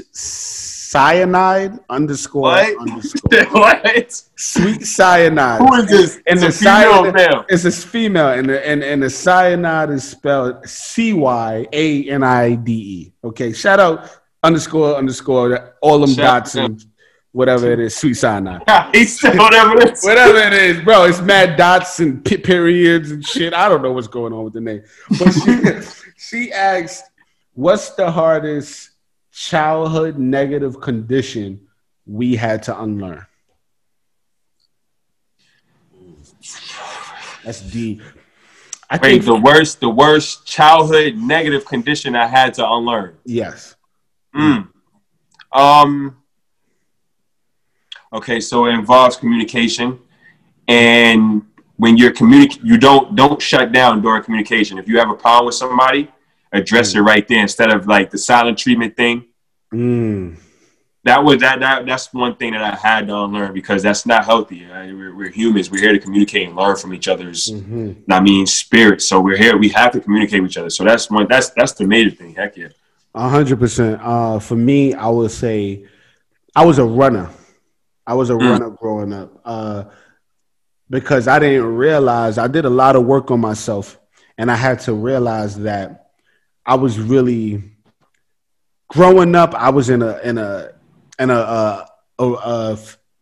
[0.91, 2.77] cyanide underscore what?
[2.81, 5.61] underscore what sweet cyanide.
[5.61, 6.17] Who is this?
[6.27, 7.45] And it's the cyanide, male.
[7.49, 12.25] It's a female, and the and, and the cyanide is spelled C Y A N
[12.25, 13.13] I D E.
[13.23, 14.11] Okay, shout out
[14.43, 16.85] underscore underscore all them shout dots and
[17.33, 18.63] whatever it is, sweet cyanide.
[18.67, 20.03] whatever it is.
[20.03, 21.05] whatever it is, bro.
[21.05, 23.55] It's mad dots and periods and shit.
[23.55, 24.83] I don't know what's going on with the name.
[25.11, 27.05] But she, she asked,
[27.55, 28.90] what's the hardest
[29.49, 31.67] childhood negative condition
[32.07, 33.27] we had to unlearn?
[37.45, 38.03] That's deep.
[38.91, 43.17] I Wait, think the worst, the worst childhood negative condition I had to unlearn.
[43.25, 43.77] Yes.
[44.35, 44.69] Mm.
[45.53, 46.21] Um,
[48.13, 49.97] Okay, so it involves communication,
[50.67, 51.43] and
[51.77, 54.79] when you're communicating, you don't don't shut down during communication.
[54.79, 56.11] If you have a problem with somebody,
[56.51, 59.27] address it right there instead of like the silent treatment thing.
[59.73, 60.37] Mm.
[61.05, 64.25] That was that that that's one thing that I had to unlearn because that's not
[64.27, 64.67] healthy.
[64.67, 64.93] Right?
[64.93, 65.71] We're, we're humans.
[65.71, 67.51] We're here to communicate and learn from each other's.
[67.51, 68.13] Mm-hmm.
[68.13, 69.07] I mean, spirits.
[69.09, 69.57] So we're here.
[69.57, 70.69] We have to communicate with each other.
[70.71, 71.27] So that's one.
[71.27, 72.35] That's that's the major thing.
[72.35, 72.69] Heck yeah.
[73.15, 74.01] A hundred percent.
[74.03, 75.87] Uh, for me, I would say
[76.55, 77.31] I was a runner.
[78.07, 78.51] I was a Mm.
[78.51, 79.85] runner growing up uh,
[80.91, 83.99] because I didn't realize I did a lot of work on myself,
[84.37, 86.11] and I had to realize that
[86.67, 87.70] I was really
[88.91, 89.55] growing up.
[89.55, 90.73] I was in a in a
[91.19, 91.87] in a, uh,
[92.19, 92.79] a, a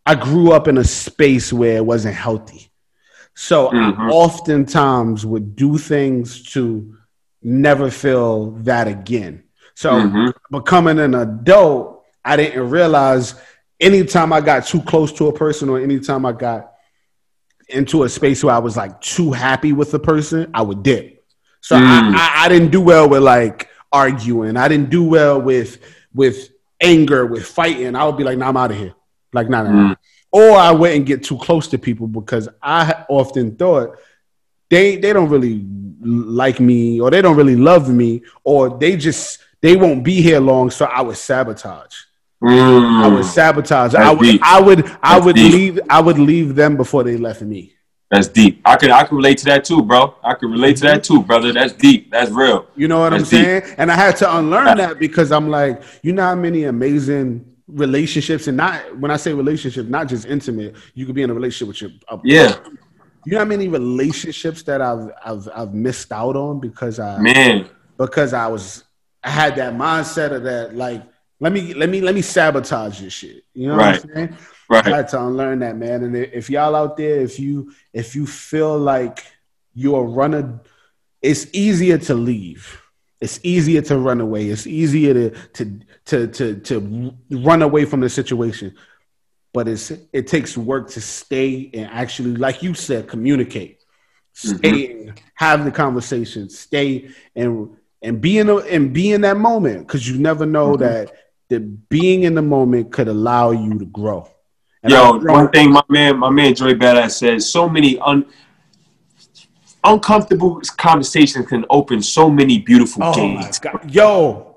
[0.06, 2.70] I grew up in a space where it wasn't healthy,
[3.34, 4.10] so I Mhm.
[4.10, 6.94] oftentimes would do things to
[7.42, 9.44] never feel that again.
[9.74, 10.32] So Mhm.
[10.50, 13.34] becoming an adult, I didn't realize
[13.80, 16.72] anytime I got too close to a person or anytime I got
[17.68, 21.22] into a space where I was like too happy with the person, I would dip.
[21.60, 21.86] So Mm.
[21.86, 24.56] I, I, I didn't do well with like arguing.
[24.56, 25.78] I didn't do well with
[26.14, 27.94] with anger, with fighting.
[27.96, 28.94] I would be like, nah, I'm out of here.
[29.32, 29.94] Like, nah, nah, nah.
[29.94, 29.96] Mm.
[30.30, 33.96] Or I wouldn't get too close to people because I often thought
[34.70, 35.64] they they don't really
[36.00, 40.38] like me or they don't really love me or they just they won't be here
[40.38, 41.94] long so i would sabotage
[42.40, 43.02] Mm.
[43.02, 44.40] i would sabotage That's i would deep.
[44.44, 45.52] i would i That's would deep.
[45.52, 47.72] leave i would leave them before they left me
[48.10, 48.62] That's deep.
[48.64, 50.14] I could I could relate to that too, bro.
[50.24, 51.52] I could relate to that too, brother.
[51.52, 52.10] That's deep.
[52.10, 52.66] That's real.
[52.74, 53.64] you know what That's i'm deep.
[53.64, 57.44] saying and i had to unlearn that because i'm like you know how many amazing
[57.66, 61.34] relationships and not when i say relationship not just intimate you could be in a
[61.34, 62.56] relationship with your a Yeah,
[63.26, 67.68] you know how many relationships that i've i've, I've missed out on because i man.
[67.98, 68.84] because I was
[69.22, 71.02] I had that mindset of that like
[71.40, 73.44] let me let me let me sabotage this shit.
[73.54, 74.36] You know what I'm saying?
[74.70, 74.84] I Right.
[74.86, 76.02] had to unlearn that, man.
[76.04, 79.24] And if y'all out there, if you if you feel like
[79.74, 80.60] you're a runner,
[81.22, 82.80] it's easier to leave.
[83.20, 84.48] It's easier to run away.
[84.48, 88.74] It's easier to to to to to run away from the situation.
[89.54, 93.80] But it's it takes work to stay and actually, like you said, communicate.
[94.34, 96.48] Stay and have the conversation.
[96.50, 97.70] Stay and
[98.02, 100.80] and be in a, and be in that moment because you never know Mhm.
[100.80, 101.12] that
[101.48, 104.28] that being in the moment could allow you to grow.
[104.82, 108.24] And Yo, I've one thing my man, my man Joey Badass says, so many un,
[109.82, 113.60] uncomfortable conversations can open so many beautiful Oh gates.
[113.88, 114.56] yo,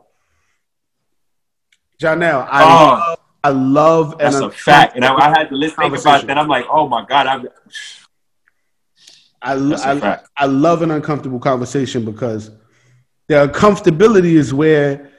[2.02, 2.70] Johnell, I Oh.
[2.76, 4.96] love, I love That's a fact.
[4.96, 6.38] And I, I had to listen think about that.
[6.38, 7.48] I'm like, oh my God, I'm
[9.42, 10.20] I, I.
[10.38, 12.52] I love an uncomfortable conversation because
[13.28, 15.11] the uncomfortability is where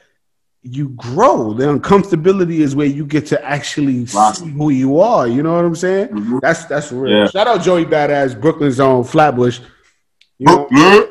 [0.63, 1.53] you grow.
[1.53, 4.47] The uncomfortability is where you get to actually Blossom.
[4.47, 5.27] see who you are.
[5.27, 6.07] You know what I'm saying?
[6.09, 6.39] Mhm.
[6.41, 7.11] That's that's real.
[7.11, 7.27] Yeah.
[7.27, 9.59] Shout out Joey Badass, Brooklyn's own Flatbush.
[10.39, 11.09] You know, Mhm.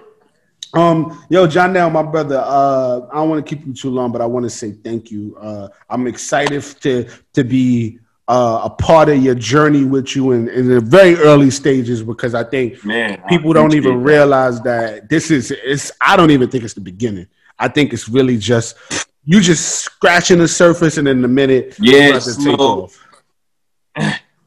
[0.74, 2.42] um, yo, Johnell, my brother.
[2.44, 5.10] Uh, I don't want to keep you too long, but I want to say thank
[5.10, 5.36] you.
[5.40, 7.98] Uh, I'm excited to to be
[8.28, 12.34] uh, a part of your journey with you in, in the very early stages because
[12.34, 16.48] I think Man, I people don't even realize that this is it's i don't even
[16.48, 17.26] think it's the beginning
[17.58, 18.76] i think it's really just
[19.24, 22.98] you just scratching the surface and in a minute Yeah, you're about to take off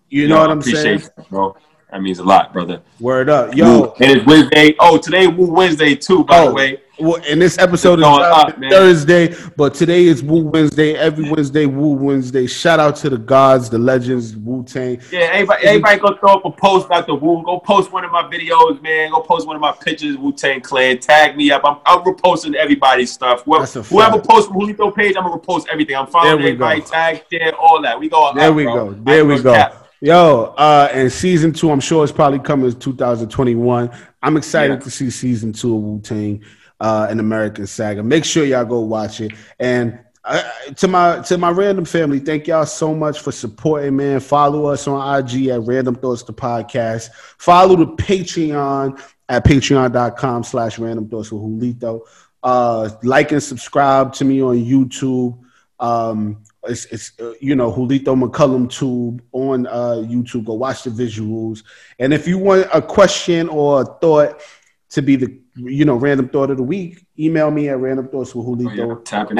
[0.10, 1.56] you know what i'm appreciate saying that, bro.
[1.92, 2.82] That means a lot, brother.
[3.00, 4.76] word up Yo, yo and it's Wednesday.
[4.80, 6.82] Oh, today Wu Wednesday too, by Oh, the way.
[6.98, 8.72] Well, and this episode is It's going dropping up.
[8.72, 10.96] Thursday, but today is Wu Wednesday.
[10.96, 12.48] Every Wednesday, Wu Wednesday.
[12.48, 15.02] Shout out to the gods, the legends, Wu Tang.
[15.12, 17.44] Yeah, everybody, everybody go throw up a post about the Wu.
[17.44, 19.12] Go post one of my videos, man.
[19.12, 20.98] Go post one of my pictures, Wu Tang Clan.
[21.00, 21.64] Tag me up.
[21.66, 23.44] I'm, I'm reposting everybody's stuff.
[23.44, 25.98] Whoever, whoever posts from Julito page, I'm gonna repost everything.
[25.98, 26.66] I'm following we go.
[26.66, 26.82] everybody.
[26.82, 28.00] Tag, share, all that.
[28.00, 28.32] We go.
[28.34, 28.92] There up, we bro.
[28.92, 29.00] go.
[29.04, 29.54] There ain't we go.
[29.54, 29.82] cap.
[30.02, 33.90] Yo, uh, and season two, I'm sure it's probably coming in 2021.
[34.24, 34.80] I'm excited Yeah.
[34.80, 36.44] to see season two of Wu Tang,
[36.80, 38.04] uh, an American Saga.
[38.04, 39.32] Make sure y'all go watch it.
[39.60, 40.42] And uh,
[40.76, 44.20] to my to my random family, thank y'all so much for supporting, man.
[44.20, 47.10] Follow us on IG at Random Thoughts the Podcast.
[47.38, 49.00] Follow the Patreon
[49.30, 52.02] at patreon.com slash random thoughts with Julito.
[52.42, 55.40] Uh, like and subscribe to me on YouTube.
[55.80, 60.46] Um, it's, it's uh, you know Julito McCullum Tube on uh, YouTube.
[60.46, 61.64] Go watch the visuals.
[62.00, 64.42] And if you want a question or a thought
[64.90, 68.36] to be the you know random thought of the week, email me at random thoughts
[68.36, 68.84] with Oh, yeah,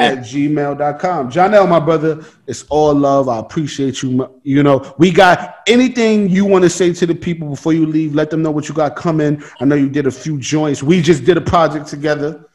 [0.02, 1.68] at gmail.com.
[1.68, 3.28] My brother, it's all love.
[3.28, 4.38] I appreciate you.
[4.42, 8.14] You know, we got anything you want to say to the people before you leave,
[8.14, 9.42] let them know what you got coming.
[9.60, 10.82] I know you did a few joints.
[10.82, 12.46] We just did a project together.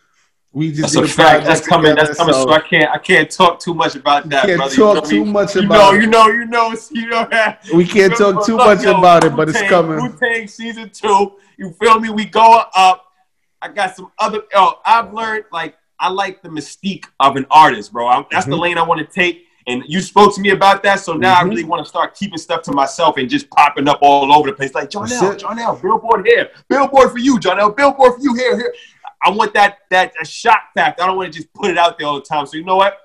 [0.54, 1.16] We just That's a fact.
[1.16, 1.96] project That's coming.
[1.96, 2.34] That's coming.
[2.34, 2.90] So, I can't.
[2.90, 4.76] I can't talk too much about that, can't brother.
[4.76, 5.32] talk you know too me.
[5.32, 6.02] much you about know, it.
[6.02, 6.28] You know.
[6.28, 6.76] You know.
[6.92, 7.66] You know that.
[7.74, 10.02] We can't talk too much about it, but it's coming.
[10.02, 11.34] Wu Tang season two.
[11.58, 12.10] You feel me?
[12.10, 13.11] We going up.
[13.62, 14.42] I got some other.
[14.54, 18.08] Oh, I've learned like I like the mystique of an artist, bro.
[18.08, 18.52] I, that's mm-hmm.
[18.52, 19.46] the lane I want to take.
[19.68, 21.46] And you spoke to me about that, so now mm-hmm.
[21.46, 24.50] I really want to start keeping stuff to myself and just popping up all over
[24.50, 24.74] the place.
[24.74, 28.74] Like Johnell, John L, billboard here, billboard for you, Johnell, billboard for you here, here.
[29.22, 31.04] I want that that a shock factor.
[31.04, 32.48] I don't want to just put it out there all the time.
[32.48, 32.98] So you know what?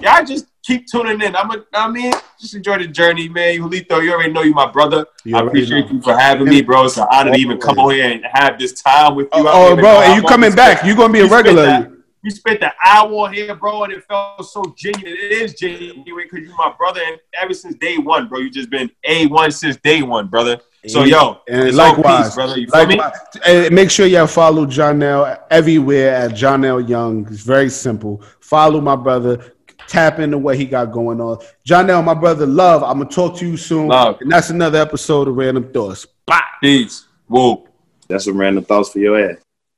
[0.00, 1.36] Yeah, I just keep tuning in.
[1.36, 3.58] I'm a, I mean, just enjoy the journey, man.
[3.58, 5.06] Julito, you already know you my brother.
[5.24, 5.92] You I appreciate know.
[5.92, 6.84] you for having me, bro.
[6.84, 9.30] It's an honor to even come over here and have this time with you.
[9.48, 10.84] Oh, oh bro, and you coming back.
[10.84, 11.96] You're going to be a regular.
[12.22, 15.16] We spent the hour here, bro, and it felt so genuine.
[15.16, 18.68] It is genuine because you're my brother, and ever since day one, bro, you just
[18.68, 20.60] been a one since day one, brother.
[20.86, 22.58] So yo, and likewise, peace, brother.
[22.58, 23.12] You likewise.
[23.46, 27.26] And make sure you follow Johnell everywhere at Johnell Young.
[27.30, 28.22] It's very simple.
[28.40, 29.54] Follow my brother
[29.90, 31.38] tap into what he got going on.
[31.68, 32.82] Johnell, my brother, love.
[32.82, 33.88] I'm gonna talk to you soon.
[33.88, 34.18] Love.
[34.20, 36.06] And that's another episode of Random Thoughts.
[36.24, 36.40] Bye.
[36.62, 37.06] Peace.
[37.26, 37.66] Whoa.
[38.08, 39.38] That's some random thoughts for your ass.